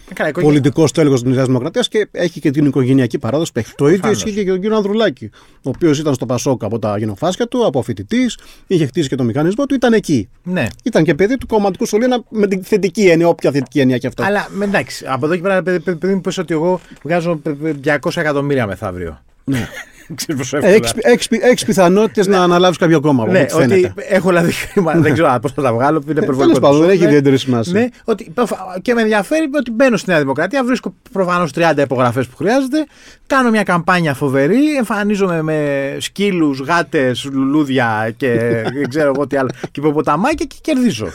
Ε, 0.10 0.14
καλά, 0.14 0.28
η 0.28 0.32
οικογένεια- 0.32 0.42
πολιτικός 0.62 0.92
τέλεχο 0.92 1.14
της 1.14 1.24
Νέας 1.24 1.46
Δημοκρατίας 1.46 1.88
και 1.88 2.08
έχει 2.12 2.40
και 2.40 2.52
την 2.52 2.66
οικογενειακή 2.66 3.18
παράδοση 3.20 3.52
που 3.52 3.60
έχει. 3.60 3.74
Το 3.76 3.86
ίδιο 3.86 3.98
Προφανώς. 4.00 4.24
ισχύει 4.24 4.36
και 4.36 4.42
για 4.42 4.52
τον 4.52 4.62
κύριο 4.62 4.76
Ανδρουλάκη, 4.76 5.30
ο 5.56 5.70
οποίος 5.70 6.00
ήταν 6.00 6.14
στο 6.14 6.26
Πασόκ 6.26 6.64
από 6.64 6.80
τα 6.80 6.98
γενοφάσκια 6.98 7.48
του, 7.48 7.66
από 7.66 7.82
φοιτητής, 7.82 8.38
είχε 8.68 8.86
χτίσει 8.86 9.10
και 9.10 9.16
το 9.16 9.24
μηχανισμό 9.24 9.66
του, 9.66 9.76
ήταν 9.76 9.94
εκεί. 9.94 10.30
Ναι. 10.44 10.68
Ήταν 10.84 11.04
και 11.04 11.16
παιδί 11.16 11.38
του 11.38 11.48
κομματικού 11.48 11.86
σχολείου 11.86 12.06
ένα- 12.06 12.24
με 12.30 12.48
την 12.48 12.64
θετική 12.64 13.02
έννοια, 13.08 13.28
όποια 13.28 13.52
θετική 13.52 13.80
έννοια 13.80 13.98
και 13.98 14.08
αυτό. 14.08 14.24
Αλλά 14.24 14.48
με- 14.52 14.66
εντάξει, 14.66 15.06
από 15.08 15.26
εδώ 15.26 15.36
και 15.36 15.42
πέρα, 15.42 15.64
παιδί, 15.64 15.80
παιδί, 15.80 15.98
παιδί 15.98 16.14
μου, 16.14 16.22
πες 16.22 16.38
ότι 16.38 16.54
εγώ 16.54 16.80
βγάζω 17.04 17.36
πε- 17.36 17.54
πε- 17.56 17.76
200 17.82 18.20
εκατομμύρια 18.22 18.68
μεθαύριο. 18.68 19.22
Ναι. 19.44 19.68
Ξέρεις 20.16 20.42
πόσο 20.42 20.58
Ε, 20.58 20.60
εύκολα. 20.60 20.76
Έχεις- 20.76 20.94
έχεις 21.06 21.28
πι- 21.28 21.44
Έχεις 21.44 21.66
πιθανότητες 21.66 22.28
να 22.28 22.44
αναλάβεις 22.44 22.78
κάποιο 22.78 23.00
κόμμα. 23.00 23.24
από 23.24 23.32
Ναι, 23.32 23.40
ό,τι 23.40 23.54
ότι 23.56 23.68
φαίνεται. 23.68 23.94
έχω 24.10 24.28
δηλαδή 24.30 24.52
χρήμα, 24.52 24.94
δεν 24.94 25.14
ξέρω 25.14 25.38
πώς 25.42 25.52
θα 25.52 25.62
τα 25.62 25.74
βγάλω, 25.74 26.02
είναι 26.06 26.14
Τέλο 26.14 26.24
υπερβολικό. 26.24 26.60
πάντων, 26.60 26.78
δεν 26.78 26.86
το 26.86 26.92
έχει 26.92 26.98
σώμα. 27.02 27.10
ιδιαίτερη 27.10 27.38
σημασία. 27.38 27.74
Ναι, 27.80 27.88
ότι, 28.04 28.34
και 28.82 28.94
με 28.94 29.02
ενδιαφέρει 29.02 29.50
ότι 29.54 29.72
μπαίνω 29.72 29.98
στη 29.98 30.10
Νέα 30.10 30.20
Δημοκρατία, 30.20 30.64
βρίσκω 30.64 30.94
προφανώς 31.12 31.52
30 31.52 31.82
υπογραφές 31.82 32.28
που 32.28 32.36
χρειάζεται, 32.36 32.86
κάνω 33.28 33.50
μια 33.50 33.64
καμπάνια 33.64 34.14
φοβερή, 34.14 34.76
εμφανίζομαι 34.78 35.42
με 35.42 35.96
σκύλους, 36.00 36.60
γάτες, 36.60 37.30
λουλούδια 37.32 38.14
και 38.18 38.28
δεν 38.74 38.90
ξέρω 38.90 39.12
εγώ 39.16 39.28
τι 39.28 39.38
άλλο, 39.38 39.50
και 39.72 39.80
υποποταμάκια 39.80 40.46
και 40.46 40.56
κερδίζω. 40.62 41.08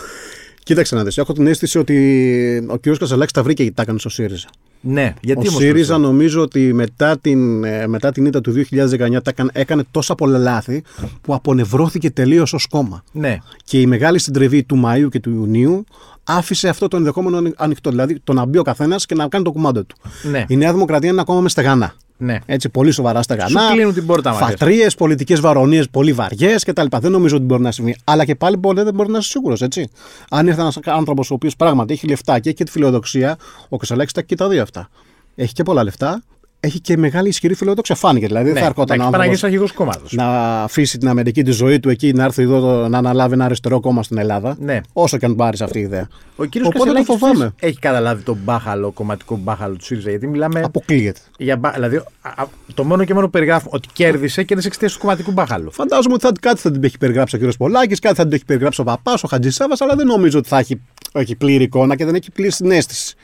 Κοίταξε 0.62 0.94
να 0.94 1.04
δεις, 1.04 1.18
έχω 1.18 1.32
την 1.32 1.46
αίσθηση 1.46 1.78
ότι 1.78 2.66
ο 2.68 2.78
κ. 2.78 2.96
Καζαλάκη 2.98 3.32
τα 3.32 3.42
βρήκε 3.42 3.64
και 3.64 3.70
τα 3.72 3.82
έκανε 3.82 3.98
στο 3.98 4.08
ΣΥΡΙΖΑ. 4.08 4.48
Ναι, 4.88 5.14
γιατί 5.20 5.46
ο 5.46 5.50
όμως 5.50 5.62
ΣΥΡΙΖΑ 5.62 5.94
αυτό; 5.94 6.06
νομίζω 6.06 6.40
ότι 6.42 6.72
μετά 6.72 7.18
την, 7.18 7.64
ε, 7.64 7.86
μετά 7.86 8.12
την 8.12 8.24
ήττα 8.26 8.40
του 8.40 8.52
2019 8.52 9.22
τα 9.22 9.30
έκανε, 9.30 9.50
έκανε 9.52 9.82
τόσα 9.90 10.14
πολλά 10.14 10.38
λάθη 10.38 10.82
που 11.20 11.34
απονευρώθηκε 11.34 12.10
τελείως 12.10 12.52
ως 12.52 12.66
κόμμα. 12.66 13.02
Ναι, 13.12 13.36
Και 13.64 13.80
η 13.80 13.86
μεγάλη 13.86 14.18
συντριβή 14.18 14.62
του 14.64 14.82
Μαΐου 14.84 15.08
και 15.10 15.20
του 15.20 15.30
Ιουνίου 15.30 15.84
άφησε 16.24 16.68
αυτό 16.68 16.88
το 16.88 16.96
ενδεχόμενο 16.96 17.36
ανοι- 17.36 17.54
ανοιχτό. 17.56 17.90
Δηλαδή 17.90 18.20
το 18.24 18.32
να 18.32 18.44
μπει 18.44 18.58
ο 18.58 18.62
καθένας 18.62 19.06
και 19.06 19.14
να 19.14 19.28
κάνει 19.28 19.44
το 19.44 19.52
κουμάντο 19.52 19.84
του. 19.84 19.96
ναι, 20.30 20.44
Η 20.48 20.56
Νέα 20.56 20.72
Δημοκρατία 20.72 21.08
είναι 21.08 21.16
ένα 21.16 21.26
κόμμα 21.26 21.40
μες 21.40 21.52
στεγανά. 21.52 21.94
Ναι. 22.18 22.38
Έτσι, 22.46 22.68
πολύ 22.68 22.90
σοβαρά 22.90 23.22
στεγανά. 23.22 23.60
Σου 23.60 23.72
κλείνουν 23.72 23.94
την 23.94 24.06
πόρτα, 24.06 24.32
μάλλον. 24.32 24.48
Φατρίες, 24.48 24.94
πολιτικές 24.94 25.40
βαρονίες 25.40 25.88
πολύ 25.90 26.12
βαριές 26.12 26.64
κτλ. 26.64 26.86
Δεν 27.00 27.10
νομίζω 27.10 27.36
ότι 27.36 27.44
μπορεί 27.44 27.62
να 27.62 27.72
συμβεί. 27.72 27.96
Αλλά 28.04 28.24
και 28.24 28.34
πάλι 28.34 28.58
ποτέ 28.58 28.82
δεν 28.82 28.94
μπορεί 28.94 29.10
να 29.10 29.18
είσαι 29.18 29.28
σίγουρος, 29.28 29.62
έτσι. 29.62 29.88
Αν 30.30 30.46
ήρθε 30.46 30.60
ένας 30.60 30.78
άνθρωπος 30.84 31.30
ο 31.30 31.34
οποίος 31.34 31.56
πράγματι 31.56 31.92
έχει 31.92 32.06
λεφτά 32.06 32.38
και 32.38 32.48
έχει 32.48 32.58
και 32.58 32.64
τη 32.64 32.70
φιλοδοξία, 32.70 33.36
ο 33.68 33.76
Κασαλάκης 33.76 34.12
τα 34.12 34.20
έχει 34.20 34.28
και 34.28 34.36
τα 34.36 34.48
δύο 34.48 34.62
αυτά. 34.62 34.88
Έχει 35.34 35.52
και 35.52 35.62
πολλά 35.62 35.84
λεφτά, 35.84 36.22
έχει 36.60 36.80
και 36.80 36.96
μεγάλη 36.96 37.28
ισχυρή 37.28 37.54
φιλοδοξία. 37.54 37.94
Φάνηκε 37.94 38.26
δηλαδή. 38.26 38.50
δεν 38.50 38.62
θα 38.62 38.68
ερχόταν 38.68 39.00
ο 39.00 39.04
άνθρωπος 39.04 39.26
Παναγία 39.40 39.46
αρχηγό 39.46 39.66
κόμματο. 39.74 40.00
να 40.10 40.62
αφήσει 40.62 40.98
την 40.98 41.08
αμερική 41.08 41.42
τη 41.42 41.50
ζωή 41.50 41.80
του 41.80 41.88
εκεί, 41.88 42.12
να 42.12 42.24
έρθει 42.24 42.42
εδώ 42.42 42.60
το- 42.60 42.88
να 42.88 42.98
αναλάβει 42.98 43.32
ένα 43.32 43.44
αριστερό 43.44 43.80
κόμμα 43.80 44.02
στην 44.02 44.18
Ελλάδα. 44.18 44.56
Ναι. 44.60 44.80
Όσο 44.92 45.16
και 45.16 45.24
αν 45.24 45.34
πάρεις 45.34 45.60
αυτή 45.60 45.78
η 45.78 45.82
ιδέα. 45.82 46.08
Ο 46.36 46.44
κύριος 46.44 46.70
Οπότε 46.74 46.92
το 46.92 47.02
φοβάμαι. 47.02 47.52
έχει 47.60 47.78
καταλάβει 47.78 48.22
τον 48.22 48.38
μπάχαλο, 48.44 48.90
κομματικό 48.90 49.36
μπάχαλο 49.36 49.76
του 49.76 49.84
ΣΥΡΙΖΑ. 49.84 50.10
Γιατί 50.10 50.26
μιλάμε 50.26 50.60
Αποκλείεται. 50.60 51.20
για. 51.38 51.56
μπα- 51.56 51.70
Δηλαδή, 51.70 51.96
α- 51.96 52.02
α- 52.36 52.46
το 52.74 52.84
μόνο 52.84 53.04
και 53.04 53.14
μόνο 53.14 53.26
που 53.26 53.32
περιγράφουμε 53.32 53.70
ότι 53.74 53.88
κέρδισε, 53.92 54.42
κέρδισε 54.42 54.68
εξαιτία 54.68 54.88
του 54.94 54.98
κομματικού 54.98 55.32
μπάχαλου. 55.32 55.72
Φαντάζομαι 55.72 56.14
ότι 56.14 56.24
θα, 56.26 56.32
κάτι 56.40 56.60
θα 56.60 56.70
την 56.70 56.84
έχει 56.84 56.98
περιγράψει 56.98 57.36
ο 57.36 57.38
κ. 57.38 57.52
Πολάκης, 57.58 57.98
κάτι 57.98 58.14
θα 58.16 58.22
την 58.22 58.32
έχει 58.32 58.44
περιγράψει 58.44 58.80
ο 58.80 58.84
Παπάς, 58.84 59.22
ο 59.24 59.28
Χατζησάβας, 59.28 59.80
αλλά 59.80 59.94
δεν 59.96 60.06
νομίζω 60.06 60.38
ότι 60.38 60.48
θα 60.48 60.58
έχει, 60.58 60.80
έχει 61.12 61.34
πλήρη 61.36 61.64
εικόνα 61.64 61.96
και 61.96 62.04
δεν 62.04 62.14
έχει 62.14 62.30
πλήρη 62.30 62.52
συνέστηση. 62.52 63.14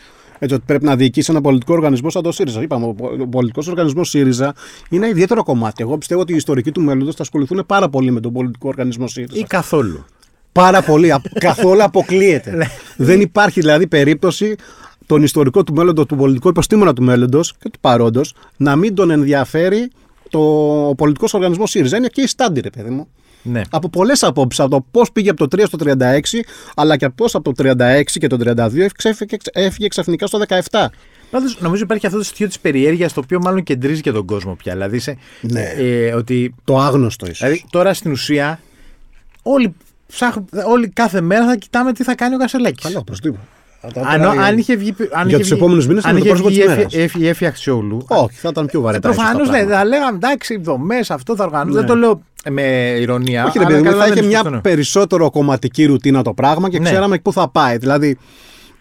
Έτσι 0.43 0.55
ότι 0.55 0.65
πρέπει 0.67 0.85
να 0.85 0.97
διοικήσει 0.97 1.31
ένα 1.31 1.41
πολιτικό 1.41 1.73
οργανισμό 1.75 2.11
σαν 2.11 2.23
το 2.23 2.33
ΣΥΡΙΖΑ. 2.33 2.63
Είπαμε, 2.63 2.87
ο 2.87 2.93
πο- 2.93 3.17
ο 3.21 3.27
πολιτικός 3.27 3.69
οργανισμός 3.69 4.09
ΣΥΡΙΖΑ 4.09 4.55
είναι 4.91 5.05
ένα 5.05 5.15
ιδιαίτερο 5.15 5.43
κομμάτι. 5.43 5.83
Εγώ 5.83 5.99
πιστεύω 5.99 6.21
ότι 6.21 6.33
οι 6.33 6.37
ιστορικοί 6.37 6.73
του 6.73 6.81
μέλλοντος 6.81 7.15
θα 7.15 7.23
ασχοληθούν 7.23 7.65
πάρα 7.67 7.89
πολύ 7.89 8.11
με 8.11 8.21
τον 8.21 8.33
πολιτικό 8.33 8.69
οργανισμό 8.69 9.07
ΣΥΡΙΖΑ. 9.07 9.39
Ή 9.39 9.43
καθόλου. 9.43 10.05
Πάρα 10.53 10.83
πολύ. 10.83 11.13
καθόλου 11.39 11.83
αποκλείεται. 11.83 12.51
Ναι. 12.51 12.67
Δεν 12.97 13.21
υπάρχει 13.21 13.61
δηλαδή 13.61 13.87
περίπτωση 13.87 14.55
τον 15.07 15.23
ιστορικό 15.23 15.65
του 15.65 15.75
μέλλοντος, 15.75 16.07
του 16.07 16.17
πολιτικού 16.17 16.49
υποστήμονα 16.49 16.93
του 16.93 17.03
μέλλοντος 17.03 17.55
και 17.59 17.69
του 17.71 17.79
παρόντος 17.81 18.35
να 18.57 18.77
μην 18.77 18.95
τον 18.95 19.11
ενδιαφέρει 19.11 19.91
το 20.31 20.41
πολιτικός 20.97 21.35
οργανισμός 21.35 21.71
ΣΥΡΙΖΑ. 21.71 21.97
Είναι 21.97 22.09
και 22.09 22.21
η 22.21 22.27
στάντη, 22.27 22.61
ρε 22.61 22.71
παιδί 22.71 22.91
μου. 22.91 23.09
Ναι. 23.43 23.61
Από 23.71 23.89
πολλές 23.89 24.23
απόψεις. 24.23 24.61
Από 24.61 24.71
το 24.71 24.85
πώς 24.91 25.13
πήγε 25.13 25.31
από 25.31 25.49
το 25.49 25.57
3 25.63 25.67
στο 25.67 25.79
36, 25.79 26.43
αλλά 26.77 26.97
και 26.97 27.09
πώς 27.09 27.35
από 27.35 27.53
το 27.55 27.63
36 27.65 28.03
και 28.19 28.27
το 28.27 28.37
32 28.41 28.87
έφυγε 29.53 29.89
ξαφνικά 29.89 30.27
στο 30.27 30.39
17. 30.71 30.87
Πάντως, 31.31 31.61
νομίζω 31.61 31.83
υπάρχει 31.83 32.07
αυτό 32.07 32.19
το 32.19 32.25
στοιχείο 32.25 32.47
της 32.47 32.59
περιέργειας 32.59 33.13
το 33.13 33.21
οποίο 33.25 33.41
μάλλον 33.41 33.63
κεντρίζει 33.63 34.01
και 34.01 34.13
τον 34.13 34.27
κόσμο 34.27 34.55
πια. 34.55 34.73
Δηλαδή, 34.73 34.99
σε, 34.99 35.17
Ναι. 35.41 35.63
ε, 35.63 36.15
ότι, 36.15 36.55
Το 36.65 36.79
άγνωστο 36.79 37.27
ίσως. 37.27 37.39
δηλαδή, 37.39 37.65
τώρα 37.71 37.95
στην 37.95 38.11
ουσία, 38.11 38.61
όλοι, 39.43 39.75
ψάχνουν- 40.07 40.49
όλοι 40.69 40.89
κάθε 40.89 41.21
μέρα 41.21 41.47
θα 41.47 41.57
κοιτάμε 41.57 41.93
τι 41.93 42.03
θα 42.05 42.15
κάνει 42.15 42.35
ο 42.35 42.39
Κασελάκης. 42.39 42.85
Καλό, 42.85 43.05
προ 43.05 43.15
τίποτα. 43.23 43.43
Αν, 44.07 44.23
αν 44.25 44.59
είχε 44.59 44.77
βγει. 44.77 44.95
Αν 44.99 45.07
Για 45.11 45.21
είχε 45.27 45.37
τους 45.39 45.47
βγει- 45.49 45.53
επόμενους 45.61 45.87
μήνες 45.87 46.03
θα 46.03 46.09
αν 46.09 46.17
είναι 46.17 46.25
το 46.25 46.35
είχε 46.35 46.43
πρόσωπο 46.43 46.63
βγει 46.77 46.85
της 46.87 46.95
η 46.99 47.03
Εφη- 47.03 47.21
η 47.23 47.29
Εφη 47.29 47.47
Αξιόγλου. 47.47 48.05
Όχι, 48.09 48.37
θα 48.39 48.49
ήταν 48.49 48.67
πιο 48.67 48.81
βαρετά. 48.81 49.09
ίσως 49.09 49.23
τα 49.23 49.29
Προφανώ 49.31 49.45
ναι, 49.45 49.51
πράγματα. 49.59 49.79
θα 49.79 49.85
λέγαμε 49.85 50.17
εντάξει, 50.17 50.57
δομές, 50.61 51.11
αυτό 51.11 51.37
θα 51.37 51.45
οργανώσουμε. 51.45 51.81
Ναι. 51.81 51.87
Δεν 51.87 51.95
το 51.95 52.01
λέω 52.07 52.23
με 52.51 52.97
ηρωνία. 53.01 53.45
Όχι, 53.45 53.59
ρε 53.59 53.65
αλλά 53.65 53.75
παιδί 53.75 53.83
μου, 53.83 53.91
θα 53.91 53.91
καταλαβαίνεις 53.97 54.13
είχε 54.13 54.15
πώς 54.15 54.21
το 54.21 54.27
μια 54.27 54.43
εννοώ. 54.47 54.61
περισσότερο 54.61 55.31
κομματική 55.31 55.85
ρουτίνα 55.85 56.23
το 56.23 56.35
πράγμα 56.35 56.69
και 56.71 56.79
Ναι. 56.79 56.91
ξέραμε 56.91 57.19
πού 57.19 57.33
θα 57.33 57.49
πάει. 57.51 57.77
Δηλαδή, 57.77 58.19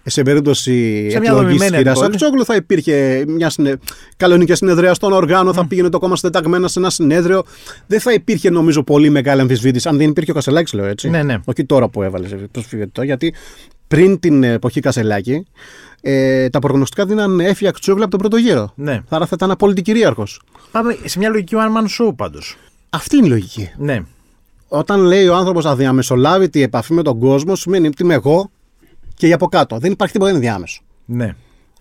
σε 0.05 0.21
περίπτωση 0.23 0.71
Σε 1.09 1.19
μια 1.19 1.29
εκλογής 1.29 1.29
τη 1.29 1.33
δομημένη 1.33 1.57
κυρίας 1.59 1.77
αντιπολίτευση. 1.77 2.25
Αξιόγλου 2.25 2.45
θα 2.45 2.55
υπήρχε 2.55 3.23
μια 3.27 3.49
συνε... 3.49 3.73
κανονική 4.17 4.55
συνεδρία 4.55 4.93
στον 4.93 5.13
οργάνο, 5.13 5.53
θα 5.53 5.67
πήγαινε 5.67 5.89
το 5.89 5.99
κόμμα 5.99 6.15
συντεταγμένα 6.15 6.67
σε 6.67 6.79
ένα 6.79 6.89
συνέδριο. 6.89 7.43
Δεν 7.87 7.99
θα 7.99 8.13
υπήρχε 8.13 8.49
νομίζω 8.49 8.83
πολύ 8.83 9.09
μεγάλη 9.09 9.41
αμφισβήτηση. 9.41 9.87
Αν 9.87 9.97
δεν 9.97 10.09
υπήρχε 10.09 10.31
ο 10.31 10.33
Κασελάκης, 10.33 10.73
λέω 10.73 10.85
έτσι. 10.85 11.09
Ναι, 11.09 11.23
ναι. 11.23 11.37
Όχι 11.45 11.65
τώρα 11.65 11.89
που 11.89 12.03
έβαλες 12.03 12.35
προσφυγετό, 12.51 13.01
γιατί 13.03 13.33
πριν 13.87 14.19
την 14.19 14.43
εποχή 14.43 14.79
Κασελάκη 14.79 15.45
ε, 16.01 16.49
τα 16.49 16.59
προγνωστικά 16.59 17.05
δίναν 17.05 17.39
έφυγε 17.39 17.69
Αξιόγλου 17.69 18.01
από 18.03 18.11
τον 18.11 18.19
πρώτο 18.19 18.37
γύρο. 18.37 18.71
Ναι. 18.75 19.01
Άρα 19.09 19.25
θα 19.25 19.31
ήταν 19.35 19.51
απόλυτη 19.51 19.81
κυρίαρχος. 19.81 20.41
Πάμε 20.71 20.97
σε 21.05 21.19
μια 21.19 21.29
λογική 21.29 21.55
one 21.57 21.77
man 21.77 22.05
show 22.05 22.15
πάντως. 22.15 22.57
Αυτή 22.93 23.17
είναι 23.17 23.25
η 23.25 23.29
λογική. 23.29 23.71
Ναι. 23.77 24.03
Όταν 24.67 24.99
λέει 25.01 25.27
ο 25.27 25.35
άνθρωπος 25.35 25.65
αδιαμεσολάβητη 25.65 26.61
επαφή 26.61 26.93
με 26.93 27.01
τον 27.03 27.19
κόσμο, 27.19 27.55
σημαίνει 27.55 27.87
ότι 27.87 28.03
είμαι 28.03 28.13
εγώ 28.13 28.51
και 29.15 29.25
για 29.25 29.35
από 29.35 29.47
κάτω. 29.47 29.77
Δεν 29.77 29.91
υπάρχει 29.91 30.13
τίποτα 30.13 30.31
ενδιάμεσο. 30.31 30.81
ναι. 31.05 31.35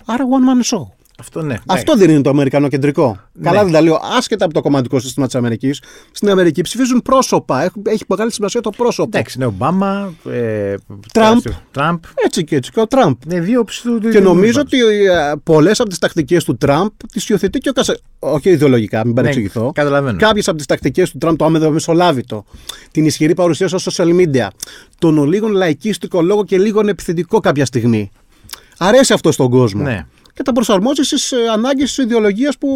Άρα 0.06 0.24
one 0.24 0.74
man 0.74 0.76
show. 0.76 0.86
Αυτό 1.20 1.42
ναι. 1.42 1.56
Αυτό 1.66 1.96
δεν 1.96 2.10
είναι 2.10 2.20
το 2.22 2.30
αμερικανοκεντρικό. 2.30 3.18
Ναι. 3.32 3.44
Καλά 3.50 3.62
δεν 3.64 3.72
τα 3.72 3.80
λέω. 3.80 4.00
Άσχετα 4.18 4.44
από 4.44 4.54
το 4.54 4.60
κομματικό 4.60 5.00
σύστημα 5.00 5.26
της 5.26 5.34
Αμερικής, 5.34 5.82
στην 6.12 6.30
Αμερική 6.30 6.62
ψηφίζουν 6.62 7.02
πρόσωπα. 7.02 7.62
Έχει, 7.62 7.72
έχει 7.86 8.04
μεγάλη 8.08 8.32
σημασία 8.32 8.60
το 8.60 8.70
πρόσωπο. 8.70 9.08
Εντάξει, 9.16 9.38
ναι, 9.38 9.44
Ομπάμα. 9.44 10.14
Ε, 10.30 10.74
Τραμπ. 11.12 11.38
Τραμπ. 11.70 11.98
Έτσι 12.24 12.44
και 12.44 12.56
έτσι. 12.56 12.70
Και 12.70 12.80
ο 12.80 12.86
Τραμπ. 12.86 13.14
Ναι, 13.26 13.40
δύο 13.40 13.60
όψει 13.60 13.82
του. 13.82 13.98
του- 14.00 14.10
Και 14.10 14.18
του 14.18 14.24
νομίζω 14.24 14.62
νόμιματος. 14.64 15.32
ότι 15.32 15.38
πολλές 15.42 15.80
από 15.80 15.88
τις 15.88 15.98
τακτικές 15.98 16.44
του 16.44 16.56
Τραμπ 16.56 16.88
τις 17.12 17.28
υιοθετεί 17.28 17.58
και 17.58 17.68
ο 17.68 17.72
Κασε. 17.72 18.00
Όχι 18.18 18.50
ιδεολογικά, 18.50 19.04
μην 19.06 19.14
παρεξηγηθώ. 19.14 19.64
Ναι, 19.64 19.70
καταλαβαίνω. 19.72 20.18
Κάποιες 20.18 20.48
από 20.48 20.56
τις 20.56 20.66
τακτικές 20.66 21.10
του 21.10 21.18
Τραμπ, 21.18 21.36
το 21.36 21.44
άμεδο 21.44 21.70
μεσολάβητο, 21.70 22.44
την 22.90 23.04
ισχυρή 23.06 23.34
παρουσία 23.34 23.68
στα 23.68 23.78
social 23.92 24.08
media, 24.20 24.46
τον 24.98 25.18
ο 25.18 25.24
λίγον 25.24 25.52
λαϊκίστικο 25.52 26.22
λόγο 26.22 26.44
και 26.44 26.58
λίγον 26.58 26.88
επιθετικό 26.88 27.40
κάποια 27.40 27.64
στιγμή. 27.64 28.10
Αρέσει 28.78 29.12
αυτό 29.12 29.32
στον 29.32 29.50
κόσμο. 29.50 29.82
Ναι. 29.82 30.06
Και 30.40 30.46
τα 30.46 30.52
προσαρμόζεις 30.52 31.06
στις 31.06 31.32
ανάγκες 31.52 31.94
της 31.94 32.04
ιδεολογίας 32.04 32.58
που 32.58 32.68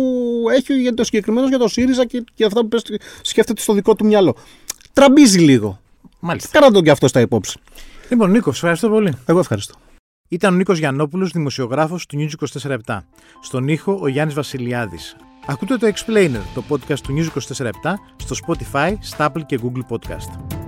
έχει 0.54 0.80
για 0.80 0.94
το 0.94 1.04
συγκεκριμένος 1.04 1.48
για 1.48 1.58
το 1.58 1.68
ΣΥΡΙΖΑ 1.68 2.04
και 2.06 2.24
για 2.34 2.46
αυτά 2.46 2.60
που 2.60 2.68
πες- 2.68 2.96
σκέφτεται 3.22 3.60
στο 3.60 3.72
δικό 3.72 3.94
του 3.94 4.06
μυαλό. 4.06 4.36
Τραμπίζει 4.92 5.38
λίγο. 5.38 5.80
Μάλιστα. 6.20 6.48
Κάνα 6.58 6.70
τον 6.72 6.82
και 6.82 6.90
αυτό 6.90 7.08
στα 7.08 7.20
υπόψη. 7.20 7.58
Λοιπόν, 8.10 8.30
Νίκος, 8.30 8.54
ευχαριστώ 8.54 8.88
πολύ. 8.88 9.12
Εγώ 9.26 9.38
ευχαριστώ. 9.38 9.74
Ήταν 10.28 10.54
ο 10.54 10.56
Νίκος 10.56 10.78
Γιαννόπουλος, 10.78 11.30
δημοσιογράφος 11.30 12.06
του 12.06 12.16
News 12.18 12.30
24 12.62 13.04
Στον 13.42 13.68
ήχο 13.68 13.98
ο 14.02 14.08
Γιάννης 14.08 14.34
Βασιλιάδης. 14.34 15.16
Ακούτε 15.46 15.76
το 15.76 15.86
Explainer, 15.86 16.40
το 16.54 16.62
podcast 16.68 16.98
του 17.02 17.14
News 17.18 17.28
24 17.56 17.98
στο 18.16 18.36
Spotify, 18.46 18.94
στα 19.00 19.32
Apple 19.32 19.42
και 19.46 19.60
Google 19.62 19.96
Podcast. 19.96 20.63